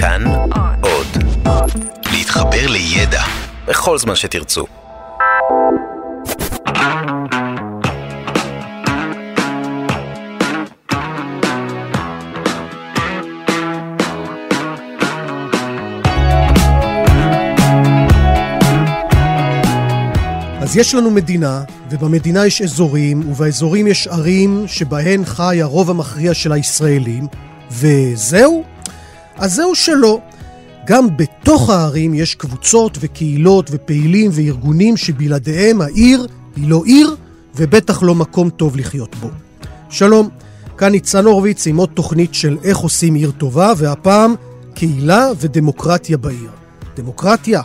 [0.00, 0.24] כאן
[0.80, 1.06] עוד.
[2.12, 3.22] להתחבר לידע
[3.66, 4.66] בכל זמן שתרצו.
[20.60, 26.52] אז יש לנו מדינה, ובמדינה יש אזורים, ובאזורים יש ערים שבהן חי הרוב המכריע של
[26.52, 27.26] הישראלים,
[27.70, 28.73] וזהו?
[29.36, 30.20] אז זהו שלא.
[30.86, 36.26] גם בתוך הערים יש קבוצות וקהילות ופעילים וארגונים שבלעדיהם העיר
[36.56, 37.16] היא לא עיר,
[37.56, 39.30] ובטח לא מקום טוב לחיות בו.
[39.90, 40.28] שלום,
[40.78, 44.34] כאן ניצן הורוביץ עם עוד תוכנית של איך עושים עיר טובה, והפעם
[44.74, 46.50] קהילה ודמוקרטיה בעיר.
[46.96, 47.62] דמוקרטיה?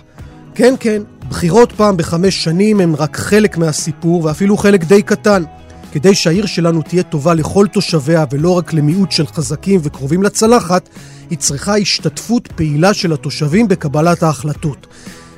[0.56, 5.44] כן, כן, בחירות פעם בחמש שנים הן רק חלק מהסיפור, ואפילו חלק די קטן.
[5.92, 10.90] כדי שהעיר שלנו תהיה טובה לכל תושביה ולא רק למיעוט של חזקים וקרובים לצלחת,
[11.30, 14.88] היא צריכה השתתפות פעילה של התושבים בקבלת ההחלטות.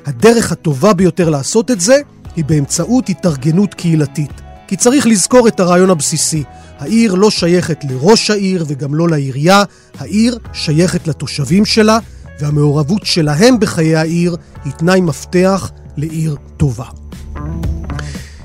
[0.05, 2.01] הדרך הטובה ביותר לעשות את זה
[2.35, 4.31] היא באמצעות התארגנות קהילתית.
[4.67, 6.43] כי צריך לזכור את הרעיון הבסיסי,
[6.79, 9.63] העיר לא שייכת לראש העיר וגם לא לעירייה,
[9.99, 11.99] העיר שייכת לתושבים שלה,
[12.39, 16.85] והמעורבות שלהם בחיי העיר היא תנאי מפתח לעיר טובה.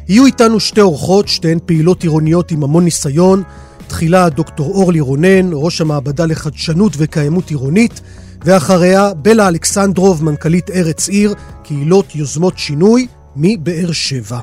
[0.08, 3.42] יהיו איתנו שתי אורחות, שתיהן פעילות עירוניות עם המון ניסיון.
[3.86, 8.00] תחילה דוקטור אורלי רונן, ראש המעבדה לחדשנות וקיימות עירונית,
[8.44, 14.38] ואחריה בלה אלכסנדרוב, מנכ"לית ארץ עיר, קהילות יוזמות שינוי מבאר שבע.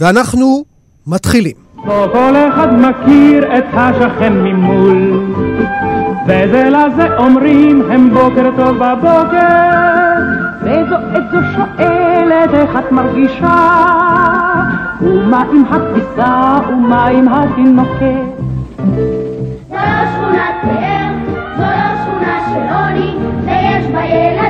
[0.00, 0.64] ואנחנו
[1.06, 1.52] מתחילים.
[1.84, 5.34] כל אחד מכיר את השכן ממול,
[6.24, 10.18] וזה לזה אומרים הם בוקר טוב בבוקר,
[10.62, 14.37] וזו את שואלת איך את מרגישה,
[15.02, 18.38] ומה עם הכביסה ומה עם התינוקת.
[19.68, 21.08] זו לא שכונת פאר,
[21.56, 24.47] זו לא שכונה של עוני, ויש בה ילדים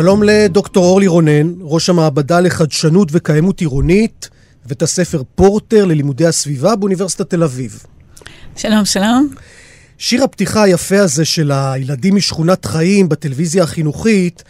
[0.00, 4.28] שלום לדוקטור אורלי רונן, ראש המעבדה לחדשנות וקיימות עירונית,
[4.66, 7.82] בית הספר פורטר ללימודי הסביבה באוניברסיטת תל אביב.
[8.56, 9.28] שלום, שלום.
[9.98, 14.42] שיר הפתיחה היפה הזה של הילדים משכונת חיים בטלוויזיה החינוכית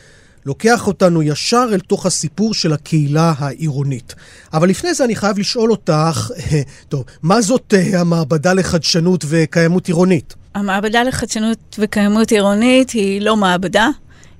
[0.46, 4.14] לוקח אותנו ישר אל תוך הסיפור של הקהילה העירונית.
[4.52, 6.30] אבל לפני זה אני חייב לשאול אותך,
[6.88, 10.34] טוב, מה זאת אה, המעבדה לחדשנות וקיימות עירונית?
[10.54, 13.88] המעבדה לחדשנות וקיימות עירונית היא לא מעבדה,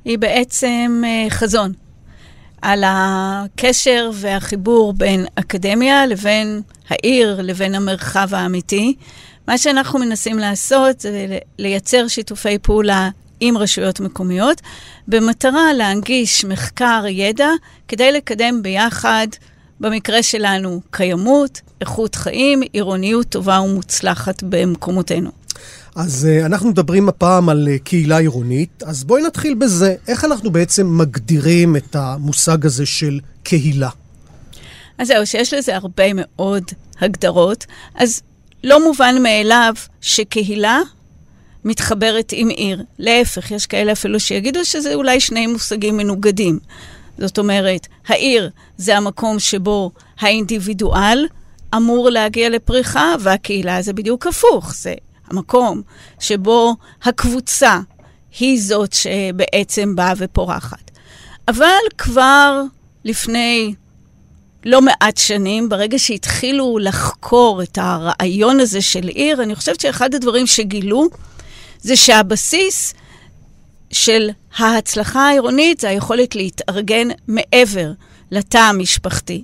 [0.04, 1.72] היא בעצם אה, חזון
[2.62, 8.94] על הקשר והחיבור בין אקדמיה לבין העיר, לבין המרחב האמיתי.
[9.48, 13.10] מה שאנחנו מנסים לעשות זה לייצר שיתופי פעולה
[13.40, 14.60] עם רשויות מקומיות,
[15.08, 17.48] במטרה להנגיש מחקר, ידע,
[17.88, 19.26] כדי לקדם ביחד,
[19.80, 25.30] במקרה שלנו, קיימות, איכות חיים, עירוניות טובה ומוצלחת במקומותינו.
[25.98, 29.94] אז uh, אנחנו מדברים הפעם על uh, קהילה עירונית, אז בואי נתחיל בזה.
[30.08, 33.88] איך אנחנו בעצם מגדירים את המושג הזה של קהילה?
[34.98, 36.62] אז זהו, שיש לזה הרבה מאוד
[37.00, 37.66] הגדרות.
[37.94, 38.22] אז
[38.64, 40.80] לא מובן מאליו שקהילה
[41.64, 42.82] מתחברת עם עיר.
[42.98, 46.58] להפך, יש כאלה אפילו שיגידו שזה אולי שני מושגים מנוגדים.
[47.18, 51.26] זאת אומרת, העיר זה המקום שבו האינדיבידואל
[51.76, 54.74] אמור להגיע לפריחה, והקהילה זה בדיוק הפוך.
[54.74, 54.94] זה
[55.30, 55.82] המקום
[56.20, 57.80] שבו הקבוצה
[58.38, 60.90] היא זאת שבעצם באה ופורחת.
[61.48, 62.62] אבל כבר
[63.04, 63.74] לפני
[64.64, 70.46] לא מעט שנים, ברגע שהתחילו לחקור את הרעיון הזה של עיר, אני חושבת שאחד הדברים
[70.46, 71.08] שגילו
[71.80, 72.94] זה שהבסיס
[73.90, 77.92] של ההצלחה העירונית זה היכולת להתארגן מעבר
[78.30, 79.42] לתא המשפחתי.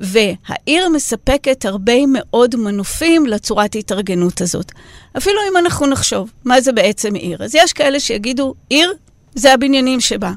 [0.00, 4.72] והעיר מספקת הרבה מאוד מנופים לצורת ההתארגנות הזאת.
[5.16, 7.44] אפילו אם אנחנו נחשוב, מה זה בעצם עיר?
[7.44, 8.92] אז יש כאלה שיגידו, עיר
[9.34, 10.32] זה הבניינים שבה.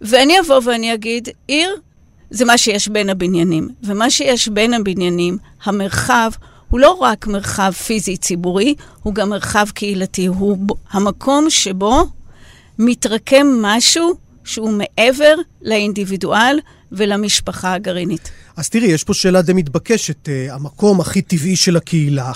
[0.00, 1.76] ואני אבוא ואני אגיד, עיר
[2.30, 3.68] זה מה שיש בין הבניינים.
[3.82, 6.30] ומה שיש בין הבניינים, המרחב,
[6.70, 10.26] הוא לא רק מרחב פיזי ציבורי, הוא גם מרחב קהילתי.
[10.26, 10.58] הוא
[10.90, 12.04] המקום שבו
[12.78, 14.14] מתרקם משהו
[14.44, 16.60] שהוא מעבר לאינדיבידואל
[16.92, 18.30] ולמשפחה הגרעינית.
[18.56, 20.28] אז תראי, יש פה שאלה די מתבקשת.
[20.28, 22.32] Uh, המקום הכי טבעי של הקהילה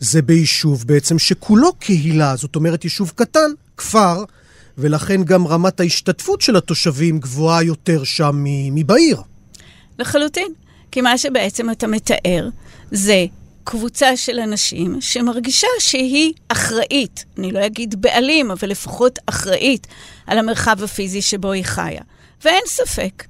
[0.00, 4.24] זה ביישוב בעצם שכולו קהילה, זאת אומרת יישוב קטן, כפר,
[4.78, 9.22] ולכן גם רמת ההשתתפות של התושבים גבוהה יותר שם מבעיר.
[9.98, 10.52] לחלוטין.
[10.90, 12.48] כי מה שבעצם אתה מתאר
[12.90, 13.26] זה
[13.64, 19.86] קבוצה של אנשים שמרגישה שהיא אחראית, אני לא אגיד בעלים, אבל לפחות אחראית
[20.26, 22.02] על המרחב הפיזי שבו היא חיה.
[22.44, 23.24] ואין ספק.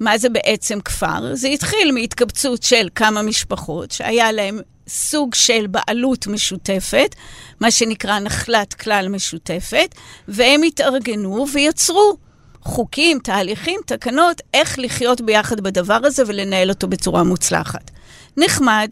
[0.00, 1.34] מה זה בעצם כפר?
[1.34, 7.14] זה התחיל מהתקבצות של כמה משפחות שהיה להם סוג של בעלות משותפת,
[7.60, 9.94] מה שנקרא נחלת כלל משותפת,
[10.28, 12.16] והם התארגנו ויצרו
[12.62, 17.90] חוקים, תהליכים, תקנות, איך לחיות ביחד בדבר הזה ולנהל אותו בצורה מוצלחת.
[18.36, 18.88] נחמד,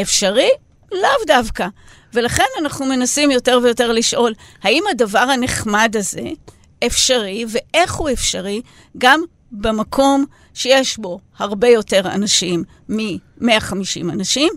[0.00, 0.48] אפשרי?
[0.92, 1.66] לאו דווקא.
[2.14, 6.28] ולכן אנחנו מנסים יותר ויותר לשאול, האם הדבר הנחמד הזה
[6.86, 8.62] אפשרי, ואיך הוא אפשרי,
[8.98, 9.20] גם
[9.52, 10.24] במקום
[10.54, 14.52] שיש בו הרבה יותר אנשים מ-150 אנשים,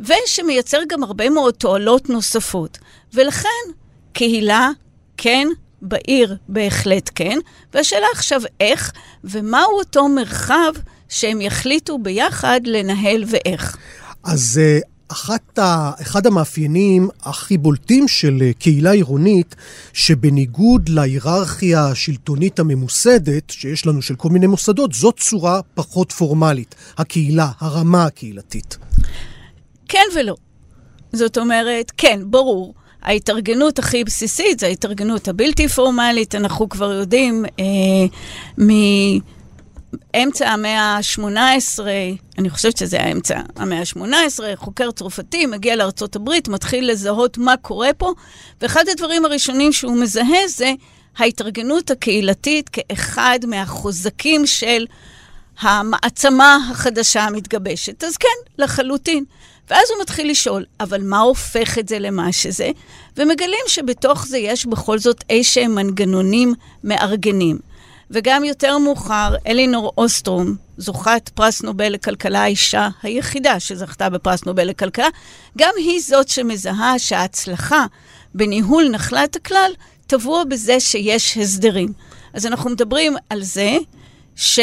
[0.00, 2.78] ושמייצר גם הרבה מאוד תועלות נוספות.
[3.14, 3.48] ולכן,
[4.12, 4.70] קהילה,
[5.16, 5.48] כן,
[5.82, 7.38] בעיר בהחלט כן,
[7.74, 8.92] והשאלה עכשיו איך,
[9.24, 10.72] ומהו אותו מרחב
[11.08, 13.76] שהם יחליטו ביחד לנהל ואיך.
[14.24, 14.78] אז אה,
[15.08, 19.54] אחת ה, אחד המאפיינים הכי בולטים של אה, קהילה עירונית,
[19.92, 27.48] שבניגוד להיררכיה השלטונית הממוסדת שיש לנו של כל מיני מוסדות, זאת צורה פחות פורמלית, הקהילה,
[27.60, 28.78] הרמה הקהילתית.
[29.88, 30.34] כן ולא.
[31.12, 32.74] זאת אומרת, כן, ברור.
[33.02, 36.34] ההתארגנות הכי בסיסית זה ההתארגנות הבלתי פורמלית.
[36.34, 37.64] אנחנו כבר יודעים אה,
[40.14, 41.80] מאמצע המאה ה-18,
[42.38, 45.76] אני חושבת שזה היה אמצע המאה ה-18, חוקר צרפתי מגיע
[46.16, 48.12] הברית, מתחיל לזהות מה קורה פה,
[48.60, 50.72] ואחד הדברים הראשונים שהוא מזהה זה
[51.16, 54.86] ההתארגנות הקהילתית כאחד מהחוזקים של
[55.60, 58.04] המעצמה החדשה המתגבשת.
[58.04, 59.24] אז כן, לחלוטין.
[59.70, 62.70] ואז הוא מתחיל לשאול, אבל מה הופך את זה למה שזה?
[63.16, 66.54] ומגלים שבתוך זה יש בכל זאת איזשהם מנגנונים
[66.84, 67.58] מארגנים.
[68.10, 75.08] וגם יותר מאוחר, אלינור אוסטרום, זוכת פרס נובל לכלכלה, האישה היחידה שזכתה בפרס נובל לכלכלה,
[75.58, 77.86] גם היא זאת שמזהה שההצלחה
[78.34, 79.70] בניהול נחלת הכלל
[80.06, 81.92] טבוע בזה שיש הסדרים.
[82.34, 83.76] אז אנחנו מדברים על זה
[84.36, 84.60] ש...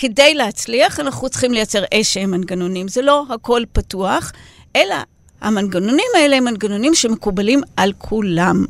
[0.00, 2.88] כדי להצליח, אנחנו צריכים לייצר איזשהם מנגנונים.
[2.88, 4.32] זה לא הכל פתוח,
[4.76, 4.96] אלא
[5.40, 8.64] המנגנונים האלה הם מנגנונים שמקובלים על כולם,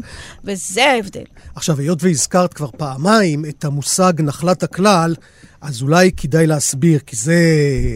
[0.44, 1.24] וזה ההבדל.
[1.54, 5.14] עכשיו, היות והזכרת כבר פעמיים את המושג נחלת הכלל,
[5.60, 7.36] אז אולי כדאי להסביר, כי זה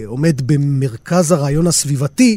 [0.07, 2.37] עומד במרכז הרעיון הסביבתי,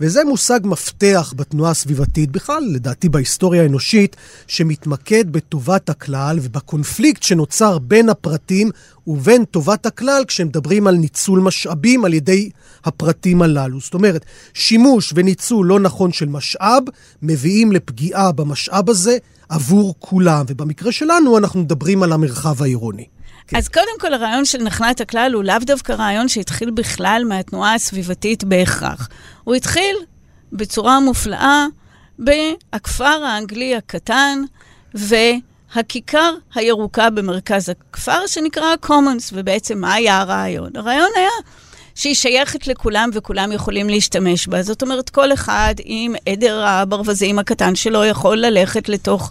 [0.00, 8.08] וזה מושג מפתח בתנועה הסביבתית, בכלל, לדעתי בהיסטוריה האנושית, שמתמקד בטובת הכלל ובקונפליקט שנוצר בין
[8.08, 8.70] הפרטים
[9.06, 12.50] ובין טובת הכלל כשמדברים על ניצול משאבים על ידי
[12.84, 13.80] הפרטים הללו.
[13.80, 14.24] זאת אומרת,
[14.54, 16.82] שימוש וניצול לא נכון של משאב
[17.22, 19.16] מביאים לפגיעה במשאב הזה
[19.48, 23.15] עבור כולם, ובמקרה שלנו אנחנו מדברים על המרחב העירוני.
[23.48, 23.56] כן.
[23.56, 28.44] אז קודם כל, הרעיון של נחלת הכלל הוא לאו דווקא רעיון שהתחיל בכלל מהתנועה הסביבתית
[28.44, 29.08] בהכרח.
[29.44, 29.96] הוא התחיל
[30.52, 31.66] בצורה מופלאה
[32.18, 34.42] בכפר האנגלי הקטן,
[34.94, 40.76] והכיכר הירוקה במרכז הכפר, שנקרא ה-commons, ובעצם מה היה הרעיון?
[40.76, 41.30] הרעיון היה
[41.94, 44.62] שהיא שייכת לכולם וכולם יכולים להשתמש בה.
[44.62, 49.30] זאת אומרת, כל אחד עם עדר הברווזים הקטן שלו יכול ללכת לתוך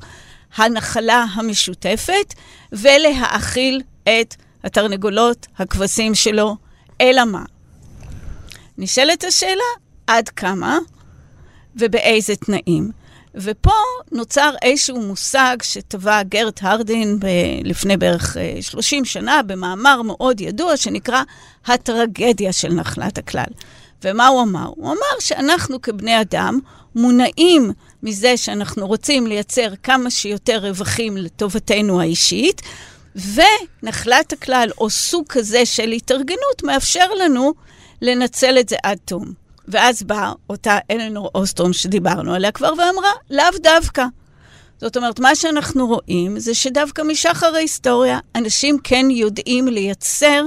[0.57, 2.33] הנחלה המשותפת
[2.71, 6.55] ולהאכיל את התרנגולות, הכבשים שלו,
[7.01, 7.43] אלא מה?
[8.77, 9.63] נשאלת השאלה,
[10.07, 10.77] עד כמה
[11.75, 12.91] ובאיזה תנאים.
[13.35, 13.71] ופה
[14.11, 17.25] נוצר איזשהו מושג שטבע גרט הרדין ב-
[17.63, 21.21] לפני בערך 30 אה, שנה במאמר מאוד ידוע שנקרא
[21.65, 23.45] הטרגדיה של נחלת הכלל.
[24.03, 24.67] ומה הוא אמר?
[24.75, 26.59] הוא אמר שאנחנו כבני אדם
[26.95, 27.71] מונעים
[28.03, 32.61] מזה שאנחנו רוצים לייצר כמה שיותר רווחים לטובתנו האישית,
[33.15, 37.53] ונחלת הכלל, או סוג כזה של התארגנות, מאפשר לנו
[38.01, 39.33] לנצל את זה עד תום.
[39.67, 44.05] ואז באה אותה אלנור אוסטרום שדיברנו עליה כבר, ואמרה, לאו דווקא.
[44.81, 50.45] זאת אומרת, מה שאנחנו רואים זה שדווקא משחר ההיסטוריה, אנשים כן יודעים לייצר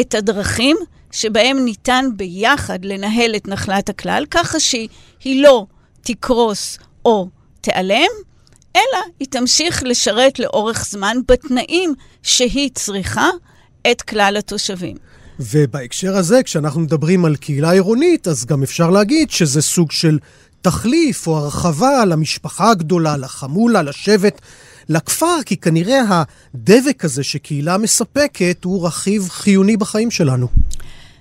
[0.00, 0.76] את הדרכים
[1.12, 5.66] שבהם ניתן ביחד לנהל את נחלת הכלל, ככה שהיא לא
[6.00, 7.28] תקרוס או
[7.60, 8.10] תיעלם,
[8.76, 13.30] אלא היא תמשיך לשרת לאורך זמן בתנאים שהיא צריכה
[13.90, 14.96] את כלל התושבים.
[15.40, 20.18] ובהקשר הזה, כשאנחנו מדברים על קהילה עירונית, אז גם אפשר להגיד שזה סוג של
[20.62, 24.40] תחליף או הרחבה למשפחה הגדולה, לחמולה, לשבט,
[24.88, 30.48] לכפר, כי כנראה הדבק הזה שקהילה מספקת הוא רכיב חיוני בחיים שלנו.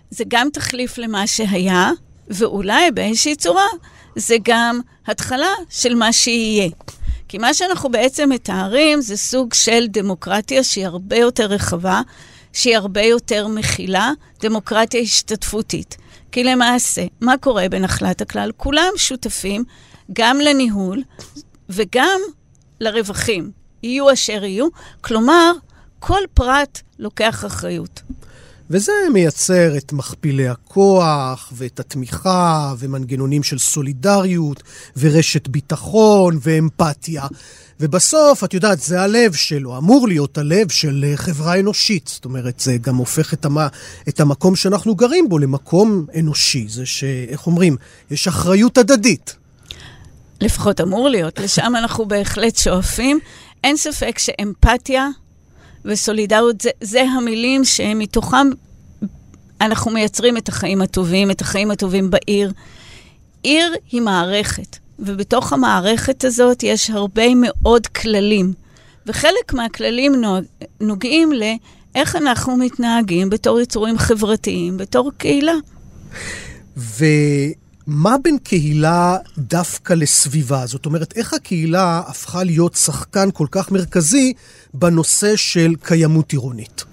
[0.09, 1.91] זה גם תחליף למה שהיה,
[2.29, 3.67] ואולי באיזושהי צורה
[4.15, 6.69] זה גם התחלה של מה שיהיה.
[7.35, 12.01] כי מה שאנחנו בעצם מתארים זה סוג של דמוקרטיה שהיא הרבה יותר רחבה,
[12.53, 15.97] שהיא הרבה יותר מכילה, דמוקרטיה השתתפותית.
[16.31, 18.51] כי למעשה, מה קורה בנחלת הכלל?
[18.57, 19.63] כולם שותפים
[20.13, 21.03] גם לניהול
[21.69, 22.19] וגם
[22.81, 23.51] לרווחים,
[23.83, 24.67] יהיו אשר יהיו.
[25.01, 25.51] כלומר,
[25.99, 28.01] כל פרט לוקח אחריות.
[28.69, 34.63] וזה מייצר את מכפילי הכוח, ואת התמיכה, ומנגנונים של סולידריות,
[34.97, 37.23] ורשת ביטחון, ואמפתיה.
[37.79, 42.07] ובסוף, את יודעת, זה הלב שלו, אמור להיות הלב של אה, חברה אנושית.
[42.07, 43.57] זאת אומרת, זה גם הופך את, המ...
[44.09, 46.65] את המקום שאנחנו גרים בו למקום אנושי.
[46.67, 47.03] זה ש...
[47.03, 47.77] איך אומרים?
[48.11, 49.35] יש אחריות הדדית.
[50.41, 53.19] לפחות אמור להיות, לשם אנחנו בהחלט שואפים.
[53.63, 55.07] אין ספק שאמפתיה
[55.85, 58.47] וסולידריות זה, זה המילים שמתוכם
[59.61, 62.51] אנחנו מייצרים את החיים הטובים, את החיים הטובים בעיר.
[63.43, 68.53] עיר היא מערכת, ובתוך המערכת הזאת יש הרבה מאוד כללים.
[69.07, 70.43] וחלק מהכללים נוג...
[70.81, 75.53] נוגעים לאיך אנחנו מתנהגים בתור יצורים חברתיים, בתור קהילה.
[77.87, 80.65] ומה בין קהילה דווקא לסביבה?
[80.65, 84.33] זאת אומרת, איך הקהילה הפכה להיות שחקן כל כך מרכזי
[84.73, 86.83] בנושא של קיימות עירונית?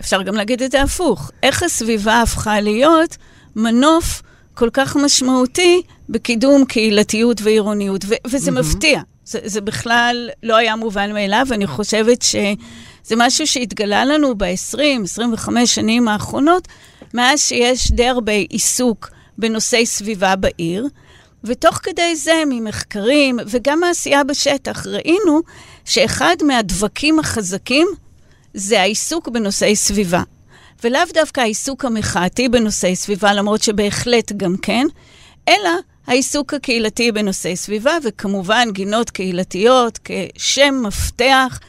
[0.00, 1.30] אפשר גם להגיד את זה הפוך.
[1.42, 3.16] איך הסביבה הפכה להיות
[3.56, 4.22] מנוף
[4.54, 8.54] כל כך משמעותי בקידום קהילתיות ועירוניות, ו- וזה mm-hmm.
[8.54, 9.00] מפתיע.
[9.24, 15.74] זה, זה בכלל לא היה מובן מאליו, אני חושבת שזה משהו שהתגלה לנו ב-20, 25
[15.74, 16.68] שנים האחרונות,
[17.14, 20.86] מאז שיש די הרבה עיסוק בנושאי סביבה בעיר.
[21.44, 25.40] ותוך כדי זה, ממחקרים וגם מעשייה בשטח, ראינו
[25.84, 27.88] שאחד מהדבקים החזקים
[28.54, 30.22] זה העיסוק בנושאי סביבה.
[30.84, 34.86] ולאו דווקא העיסוק המחאתי בנושאי סביבה, למרות שבהחלט גם כן,
[35.48, 35.70] אלא
[36.06, 41.60] העיסוק הקהילתי בנושאי סביבה, וכמובן גינות קהילתיות כשם מפתח.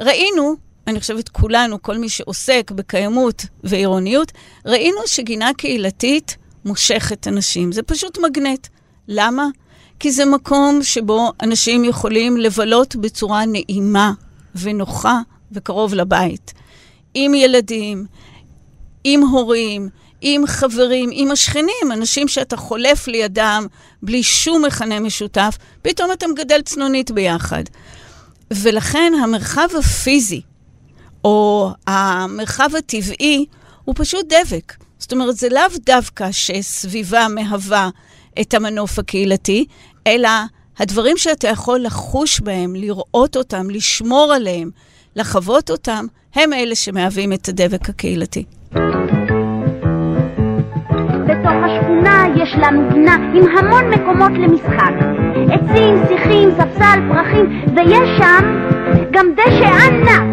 [0.00, 4.32] ראינו, אני חושבת כולנו, כל מי שעוסק בקיימות ועירוניות,
[4.66, 7.72] ראינו שגינה קהילתית מושכת אנשים.
[7.72, 8.66] זה פשוט מגנט.
[9.08, 9.46] למה?
[9.98, 14.12] כי זה מקום שבו אנשים יכולים לבלות בצורה נעימה
[14.54, 15.20] ונוחה
[15.52, 16.52] וקרוב לבית.
[17.14, 18.06] עם ילדים,
[19.04, 19.88] עם הורים,
[20.20, 23.66] עם חברים, עם השכנים, אנשים שאתה חולף לידם
[24.02, 27.64] בלי שום מכנה משותף, פתאום אתה מגדל צנונית ביחד.
[28.50, 30.40] ולכן המרחב הפיזי,
[31.24, 33.46] או המרחב הטבעי,
[33.84, 34.74] הוא פשוט דבק.
[35.00, 37.88] זאת אומרת, זה לאו דווקא שסביבה מהווה
[38.40, 39.64] את המנוף הקהילתי,
[40.06, 40.28] אלא
[40.78, 44.70] הדברים שאתה יכול לחוש בהם, לראות אותם, לשמור עליהם,
[45.16, 48.44] לחוות אותם, הם אלה שמהווים את הדבק הקהילתי.
[51.28, 54.92] בתוך השכונה יש לנו גינה עם המון מקומות למשחק.
[55.50, 58.44] עצים, שיחים, ספסל, פרחים, ויש שם
[59.12, 60.29] גם דשא ענק.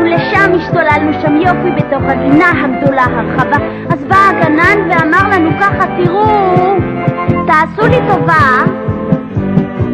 [0.00, 3.56] באנו לשם, השתוללנו שם יופי בתוך הגינה הגדולה הרחבה.
[3.90, 6.76] אז בא הגנן ואמר לנו ככה, תראו,
[7.46, 8.64] תעשו לי טובה,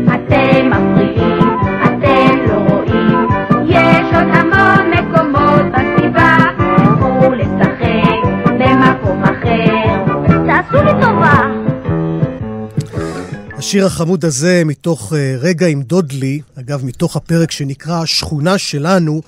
[0.07, 3.29] אתם מפריעים, אתם לא רואים,
[3.67, 10.05] יש עוד המון מקומות בסביבה, תלכו לשחק במקום אחר,
[10.47, 11.67] תעשו לי טובה.
[13.59, 19.21] השיר החמוד הזה מתוך uh, רגע עם דודלי, אגב, מתוך הפרק שנקרא השכונה שלנו,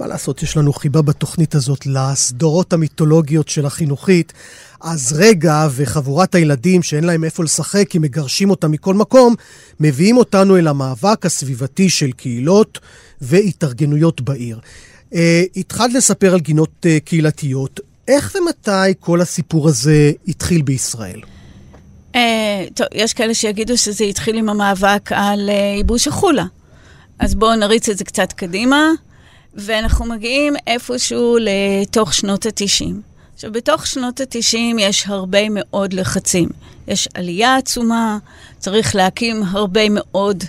[0.00, 4.32] מה לעשות, יש לנו חיבה בתוכנית הזאת לסדרות המיתולוגיות של החינוכית.
[4.80, 9.34] אז רגע וחבורת הילדים שאין להם איפה לשחק כי מגרשים אותם מכל מקום,
[9.80, 12.78] מביאים אותנו אל המאבק הסביבתי של קהילות
[13.20, 14.60] והתארגנויות בעיר.
[15.12, 15.16] Uh,
[15.56, 17.80] התחלת לספר על גינות uh, קהילתיות.
[18.08, 21.20] איך ומתי כל הסיפור הזה התחיל בישראל?
[22.12, 22.16] Uh,
[22.74, 26.44] טוב, יש כאלה שיגידו שזה התחיל עם המאבק על uh, ייבוש החולה.
[27.18, 28.90] אז בואו נריץ את זה קצת קדימה,
[29.56, 32.94] ואנחנו מגיעים איפשהו לתוך שנות ה-90.
[33.34, 36.48] עכשיו, בתוך שנות ה-90 יש הרבה מאוד לחצים.
[36.88, 38.18] יש עלייה עצומה,
[38.58, 40.44] צריך להקים הרבה מאוד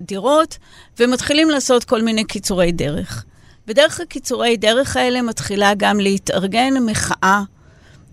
[0.00, 0.58] דירות,
[0.98, 3.24] ומתחילים לעשות כל מיני קיצורי דרך.
[3.66, 7.42] בדרך הקיצורי דרך האלה מתחילה גם להתארגן מחאה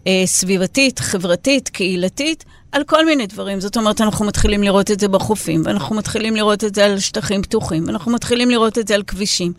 [0.08, 3.60] אה, סביבתית, חברתית, קהילתית, על כל מיני דברים.
[3.60, 7.42] זאת אומרת, אנחנו מתחילים לראות את זה בחופים, ואנחנו מתחילים לראות את זה על שטחים
[7.42, 9.54] פתוחים, ואנחנו מתחילים לראות את זה על כבישים.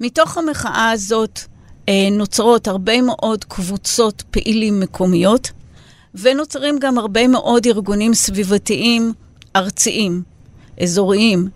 [0.00, 1.40] מתוך המחאה הזאת
[1.88, 5.50] אה, נוצרות הרבה מאוד קבוצות פעילים מקומיות,
[6.14, 9.12] ונוצרים גם הרבה מאוד ארגונים סביבתיים
[9.56, 10.22] ארציים,
[10.82, 11.48] אזוריים.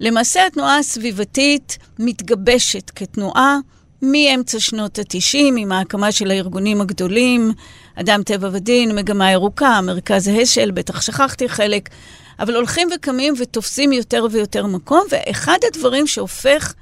[0.00, 3.58] למעשה התנועה הסביבתית מתגבשת כתנועה
[4.02, 7.52] מאמצע שנות ה-90, עם ההקמה של הארגונים הגדולים,
[7.94, 11.88] אדם טבע ודין, מגמה ירוקה, מרכז השל, בטח שכחתי חלק,
[12.38, 16.74] אבל הולכים וקמים ותופסים יותר ויותר מקום, ואחד הדברים שהופך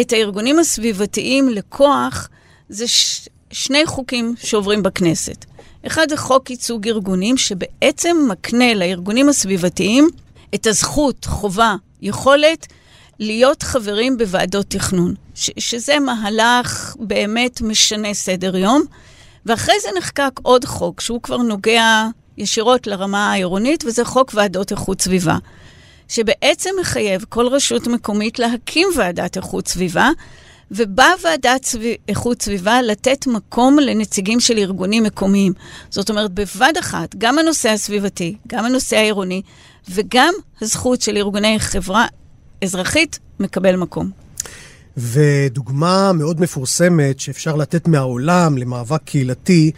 [0.00, 2.28] את הארגונים הסביבתיים לכוח,
[2.68, 3.28] זה ש...
[3.50, 5.44] שני חוקים שעוברים בכנסת.
[5.86, 10.08] אחד זה חוק ייצוג ארגונים, שבעצם מקנה לארגונים הסביבתיים
[10.54, 12.66] את הזכות, חובה, יכולת
[13.18, 18.82] להיות חברים בוועדות תכנון, ש- שזה מהלך באמת משנה סדר יום.
[19.46, 22.06] ואחרי זה נחקק עוד חוק, שהוא כבר נוגע
[22.38, 25.36] ישירות לרמה העירונית, וזה חוק ועדות איכות סביבה,
[26.12, 30.10] שבעצם מחייב כל רשות מקומית להקים ועדת איכות סביבה,
[30.70, 31.78] ובוועדת סב...
[32.08, 35.52] איכות סביבה לתת מקום לנציגים של ארגונים מקומיים.
[35.90, 39.42] זאת אומרת, בבת אחת, גם הנושא הסביבתי, גם הנושא העירוני,
[39.90, 42.06] וגם הזכות של ארגוני חברה
[42.64, 44.10] אזרחית מקבל מקום.
[44.96, 49.70] ודוגמה מאוד מפורסמת שאפשר לתת מהעולם למאבק קהילתי,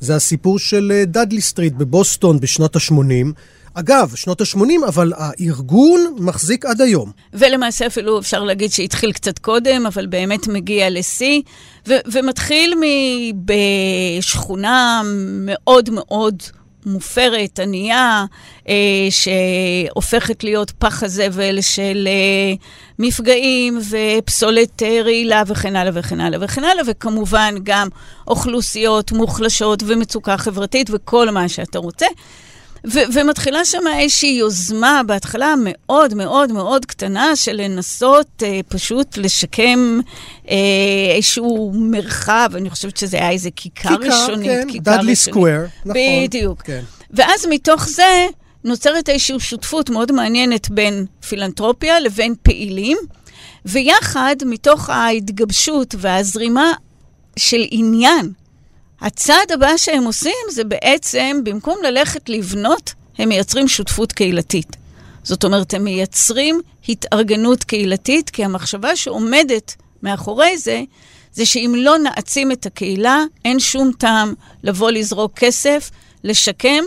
[0.00, 3.32] זה הסיפור של אה, דאדלי סטריט בבוסטון בשנות ה-80.
[3.74, 7.10] אגב, שנות ה-80, אבל הארגון מחזיק עד היום.
[7.32, 11.42] ולמעשה אפילו אפשר להגיד שהתחיל קצת קודם, אבל באמת מגיע לשיא,
[11.86, 12.74] ומתחיל
[13.44, 16.42] בשכונה מאוד מאוד
[16.86, 18.24] מופרת, ענייה,
[18.68, 18.74] אה,
[19.10, 22.54] שהופכת להיות פח הזבל של אה,
[22.98, 27.88] מפגעים ופסולת אה, רעילה וכן הלאה וכן הלאה וכן הלאה, וכמובן גם
[28.26, 32.06] אוכלוסיות מוחלשות ומצוקה חברתית וכל מה שאתה רוצה.
[32.84, 40.00] ו- ומתחילה שם איזושהי יוזמה, בהתחלה מאוד מאוד מאוד קטנה, של לנסות אה, פשוט לשקם
[40.50, 40.56] אה,
[41.14, 44.50] איזשהו מרחב, אני חושבת שזה היה איזה כיכר, כיכר ראשונית.
[44.72, 46.02] כן, דאדלי סקוואר, נכון.
[46.24, 46.62] בדיוק.
[46.62, 46.82] כן.
[47.10, 48.26] ואז מתוך זה
[48.64, 52.98] נוצרת איזושהי שותפות מאוד מעניינת בין פילנטרופיה לבין פעילים,
[53.66, 56.72] ויחד, מתוך ההתגבשות והזרימה
[57.36, 58.32] של עניין,
[59.00, 64.76] הצעד הבא שהם עושים זה בעצם, במקום ללכת לבנות, הם מייצרים שותפות קהילתית.
[65.22, 70.82] זאת אומרת, הם מייצרים התארגנות קהילתית, כי המחשבה שעומדת מאחורי זה,
[71.32, 75.90] זה שאם לא נעצים את הקהילה, אין שום טעם לבוא לזרוק כסף,
[76.24, 76.84] לשקם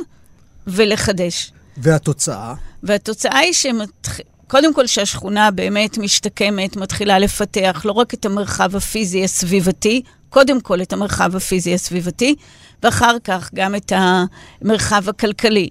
[0.67, 1.51] ולחדש.
[1.77, 2.53] והתוצאה?
[2.84, 10.02] והתוצאה היא שקודם כל שהשכונה באמת משתקמת, מתחילה לפתח לא רק את המרחב הפיזי הסביבתי,
[10.34, 12.36] קודם כל את המרחב הפיזי הסביבתי,
[12.84, 15.69] ואחר כך גם את המרחב הכלכלי.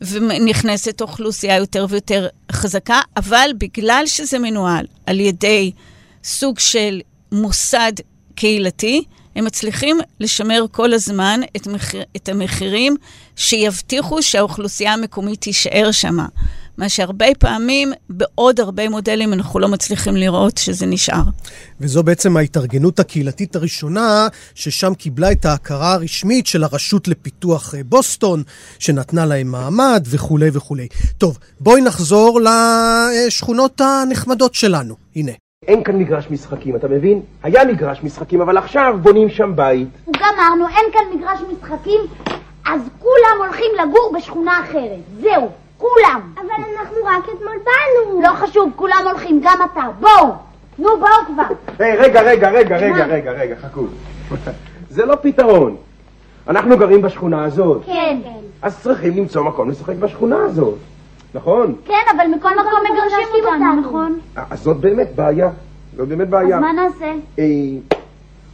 [0.00, 5.72] ונכנסת אוכלוסייה יותר ויותר חזקה, אבל בגלל שזה מנוהל על ידי
[6.24, 7.00] סוג של
[7.32, 7.92] מוסד
[8.34, 9.04] קהילתי,
[9.36, 12.96] הם מצליחים לשמר כל הזמן את, מחיר, את המחירים
[13.36, 16.26] שיבטיחו שהאוכלוסייה המקומית תישאר שמה.
[16.78, 21.22] מה שהרבה פעמים, בעוד הרבה מודלים, אנחנו לא מצליחים לראות שזה נשאר.
[21.80, 28.42] וזו בעצם ההתארגנות הקהילתית הראשונה, ששם קיבלה את ההכרה הרשמית של הרשות לפיתוח אה, בוסטון,
[28.78, 30.88] שנתנה להם מעמד וכולי וכולי.
[31.18, 34.94] טוב, בואי נחזור לשכונות הנחמדות שלנו.
[35.16, 35.32] הנה.
[35.68, 37.20] אין כאן מגרש משחקים, אתה מבין?
[37.42, 39.88] היה מגרש משחקים, אבל עכשיו בונים שם בית.
[40.06, 42.00] גמרנו, אין כאן מגרש משחקים,
[42.66, 45.00] אז כולם הולכים לגור בשכונה אחרת.
[45.20, 45.50] זהו,
[45.82, 46.20] כולם.
[46.36, 48.22] אבל אנחנו רק אתמול באנו.
[48.22, 49.82] לא חשוב, כולם הולכים, גם אתה.
[50.00, 50.32] בואו!
[50.78, 51.54] נו, בואו כבר.
[51.78, 53.84] היי, רגע, רגע, רגע, רגע, רגע, רגע, חכו.
[54.94, 55.76] זה לא פתרון.
[56.48, 57.82] אנחנו גרים בשכונה הזאת.
[57.86, 58.18] כן.
[58.62, 60.74] אז צריכים למצוא מקום לשחק בשכונה הזאת.
[61.34, 61.74] נכון?
[61.84, 64.18] כן, אבל מכל מקום מגרשים אותנו, נכון?
[64.50, 65.50] אז זאת באמת בעיה.
[65.96, 66.56] זאת באמת בעיה.
[66.56, 67.12] אז מה נעשה?
[67.38, 67.44] אה,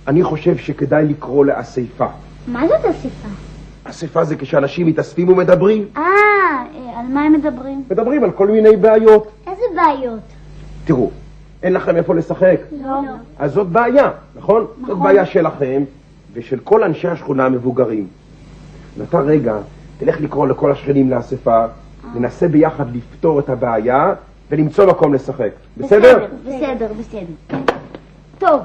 [0.07, 2.07] אני חושב שכדאי לקרוא לאספה.
[2.47, 3.29] מה זאת אסיפה?
[3.85, 5.85] אספה זה כשאנשים מתאספים ומדברים.
[5.97, 7.85] אה, אה, על מה הם מדברים?
[7.91, 9.31] מדברים על כל מיני בעיות.
[9.47, 10.21] איזה בעיות?
[10.85, 11.11] תראו,
[11.63, 12.61] אין לכם איפה לשחק.
[12.83, 13.01] לא.
[13.39, 14.67] אז זאת בעיה, נכון?
[14.87, 15.83] זאת בעיה שלכם
[16.33, 18.07] ושל כל אנשי השכונה המבוגרים.
[18.99, 19.57] ואתה רגע,
[19.99, 21.65] תלך לקרוא לכל השכנים לאספה,
[22.15, 24.15] ננסה ביחד לפתור את הבעיה
[24.51, 25.51] ולמצוא מקום לשחק.
[25.77, 26.27] בסדר?
[26.47, 27.59] בסדר, בסדר.
[28.39, 28.61] טוב,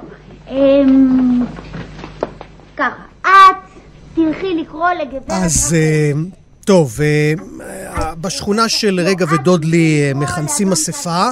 [0.52, 1.43] אמ...
[2.78, 3.56] ככה, את
[4.15, 5.32] תלכי לקרוא לגברת...
[5.46, 6.12] אז אה,
[6.65, 7.34] טוב, אה,
[8.15, 11.28] בשכונה של רגע ודודלי אה, מכנסים אספה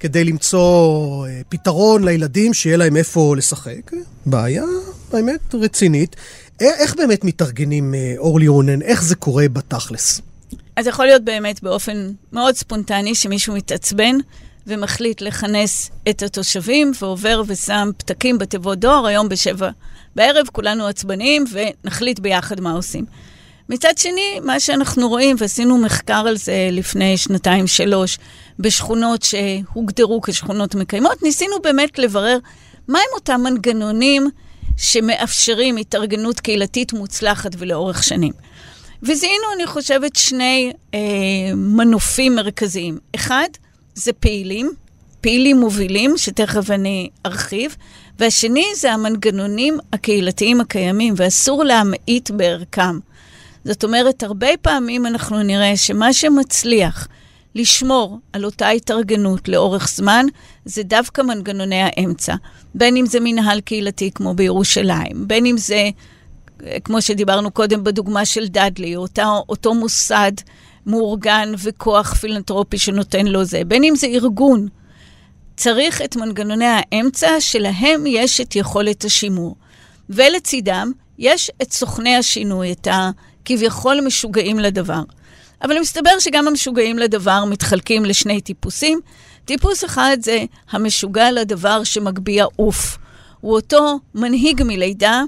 [0.00, 3.90] כדי למצוא אה, פתרון לילדים, שיהיה להם איפה לשחק.
[4.26, 4.64] בעיה
[5.12, 6.16] באמת רצינית.
[6.60, 8.82] איך באמת מתארגנים, אורלי רונן?
[8.82, 10.20] איך זה קורה בתכלס?
[10.76, 14.16] אז יכול להיות באמת באופן מאוד ספונטני שמישהו מתעצבן
[14.66, 19.70] ומחליט לכנס את התושבים ועובר ושם פתקים בתיבות דואר, היום בשבע
[20.16, 23.04] בערב, כולנו עצבניים ונחליט ביחד מה עושים.
[23.68, 28.18] מצד שני, מה שאנחנו רואים, ועשינו מחקר על זה לפני שנתיים-שלוש,
[28.58, 32.38] בשכונות שהוגדרו כשכונות מקיימות, ניסינו באמת לברר
[32.88, 34.30] מהם אותם מנגנונים
[34.76, 38.32] שמאפשרים התארגנות קהילתית מוצלחת ולאורך שנים.
[39.02, 40.98] וזיהינו, אני חושבת, שני אה,
[41.56, 42.98] מנופים מרכזיים.
[43.14, 43.48] אחד,
[43.94, 44.70] זה פעילים,
[45.20, 47.76] פעילים מובילים, שתכף אני ארחיב,
[48.18, 52.98] והשני זה המנגנונים הקהילתיים הקיימים, ואסור להמעיט בערכם.
[53.66, 57.08] זאת אומרת, הרבה פעמים אנחנו נראה שמה שמצליח
[57.54, 60.26] לשמור על אותה התארגנות לאורך זמן,
[60.64, 62.34] זה דווקא מנגנוני האמצע.
[62.74, 65.90] בין אם זה מנהל קהילתי כמו בירושלים, בין אם זה,
[66.84, 70.32] כמו שדיברנו קודם בדוגמה של דאדלי, אותו, אותו מוסד
[70.86, 74.68] מאורגן וכוח פילנטרופי שנותן לו זה, בין אם זה ארגון.
[75.56, 79.56] צריך את מנגנוני האמצע שלהם יש את יכולת השימור.
[80.10, 82.88] ולצידם יש את סוכני השינוי, את
[83.46, 85.02] הכביכול משוגעים לדבר.
[85.62, 89.00] אבל מסתבר שגם המשוגעים לדבר מתחלקים לשני טיפוסים.
[89.44, 92.98] טיפוס אחד זה המשוגע לדבר שמגביה עוף.
[93.40, 95.22] הוא אותו מנהיג מלידה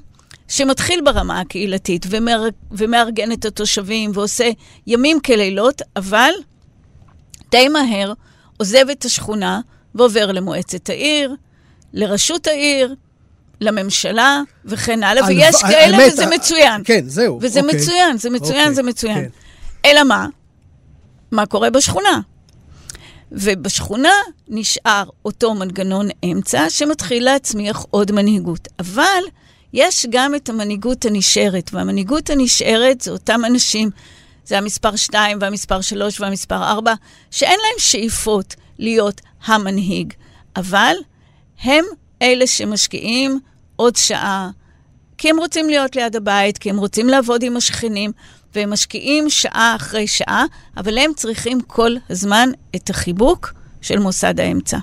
[0.49, 2.45] שמתחיל ברמה הקהילתית ומאר...
[2.71, 4.51] ומארגן את התושבים ועושה
[4.87, 6.31] ימים כלילות, אבל
[7.51, 8.13] די מהר
[8.57, 9.61] עוזב את השכונה
[9.95, 11.35] ועובר למועצת העיר,
[11.95, 12.95] לראשות העיר,
[13.61, 16.83] לממשלה וכן הלאה, ויש כאלה האמת, וזה מצוין.
[16.85, 17.39] כן, זהו.
[17.43, 17.79] וזה אוקיי.
[17.81, 19.15] מצוין, זה מצוין, אוקיי, זה מצוין.
[19.15, 19.29] כן.
[19.85, 20.27] אלא מה?
[21.31, 22.21] מה קורה בשכונה?
[23.33, 24.13] ובשכונה
[24.49, 28.69] נשאר אותו מנגנון אמצע שמתחיל להצמיח עוד מנהיגות.
[28.79, 29.23] אבל
[29.73, 33.91] יש גם את המנהיגות הנשארת, והמנהיגות הנשארת זה אותם אנשים,
[34.45, 36.95] זה המספר 2 והמספר 3 והמספר 4,
[37.31, 40.13] שאין להם שאיפות להיות המנהיג,
[40.57, 40.95] אבל
[41.63, 41.85] הם
[42.23, 43.41] אלה שמשקיעים
[43.77, 44.51] עוד שעה,
[45.19, 48.13] כי הם רוצים להיות ליד הבית, כי הם רוצים לעבוד עם השכנים,
[48.55, 50.45] והם משקיעים שעה אחרי שעה,
[50.77, 54.79] אבל הם צריכים כל הזמן את החיבוק של מוסד האמצע.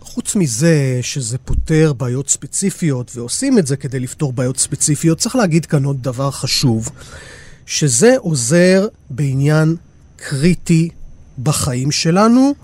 [0.00, 5.66] חוץ מזה שזה פותר בעיות ספציפיות, ועושים את זה כדי לפתור בעיות ספציפיות, צריך להגיד
[5.66, 6.90] כאן עוד דבר חשוב,
[7.66, 9.76] שזה עוזר בעניין
[10.16, 10.88] קריטי
[11.42, 12.54] בחיים שלנו,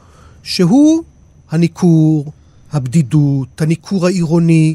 [0.43, 1.03] שהוא
[1.51, 2.33] הניכור,
[2.73, 4.75] הבדידות, הניכור העירוני,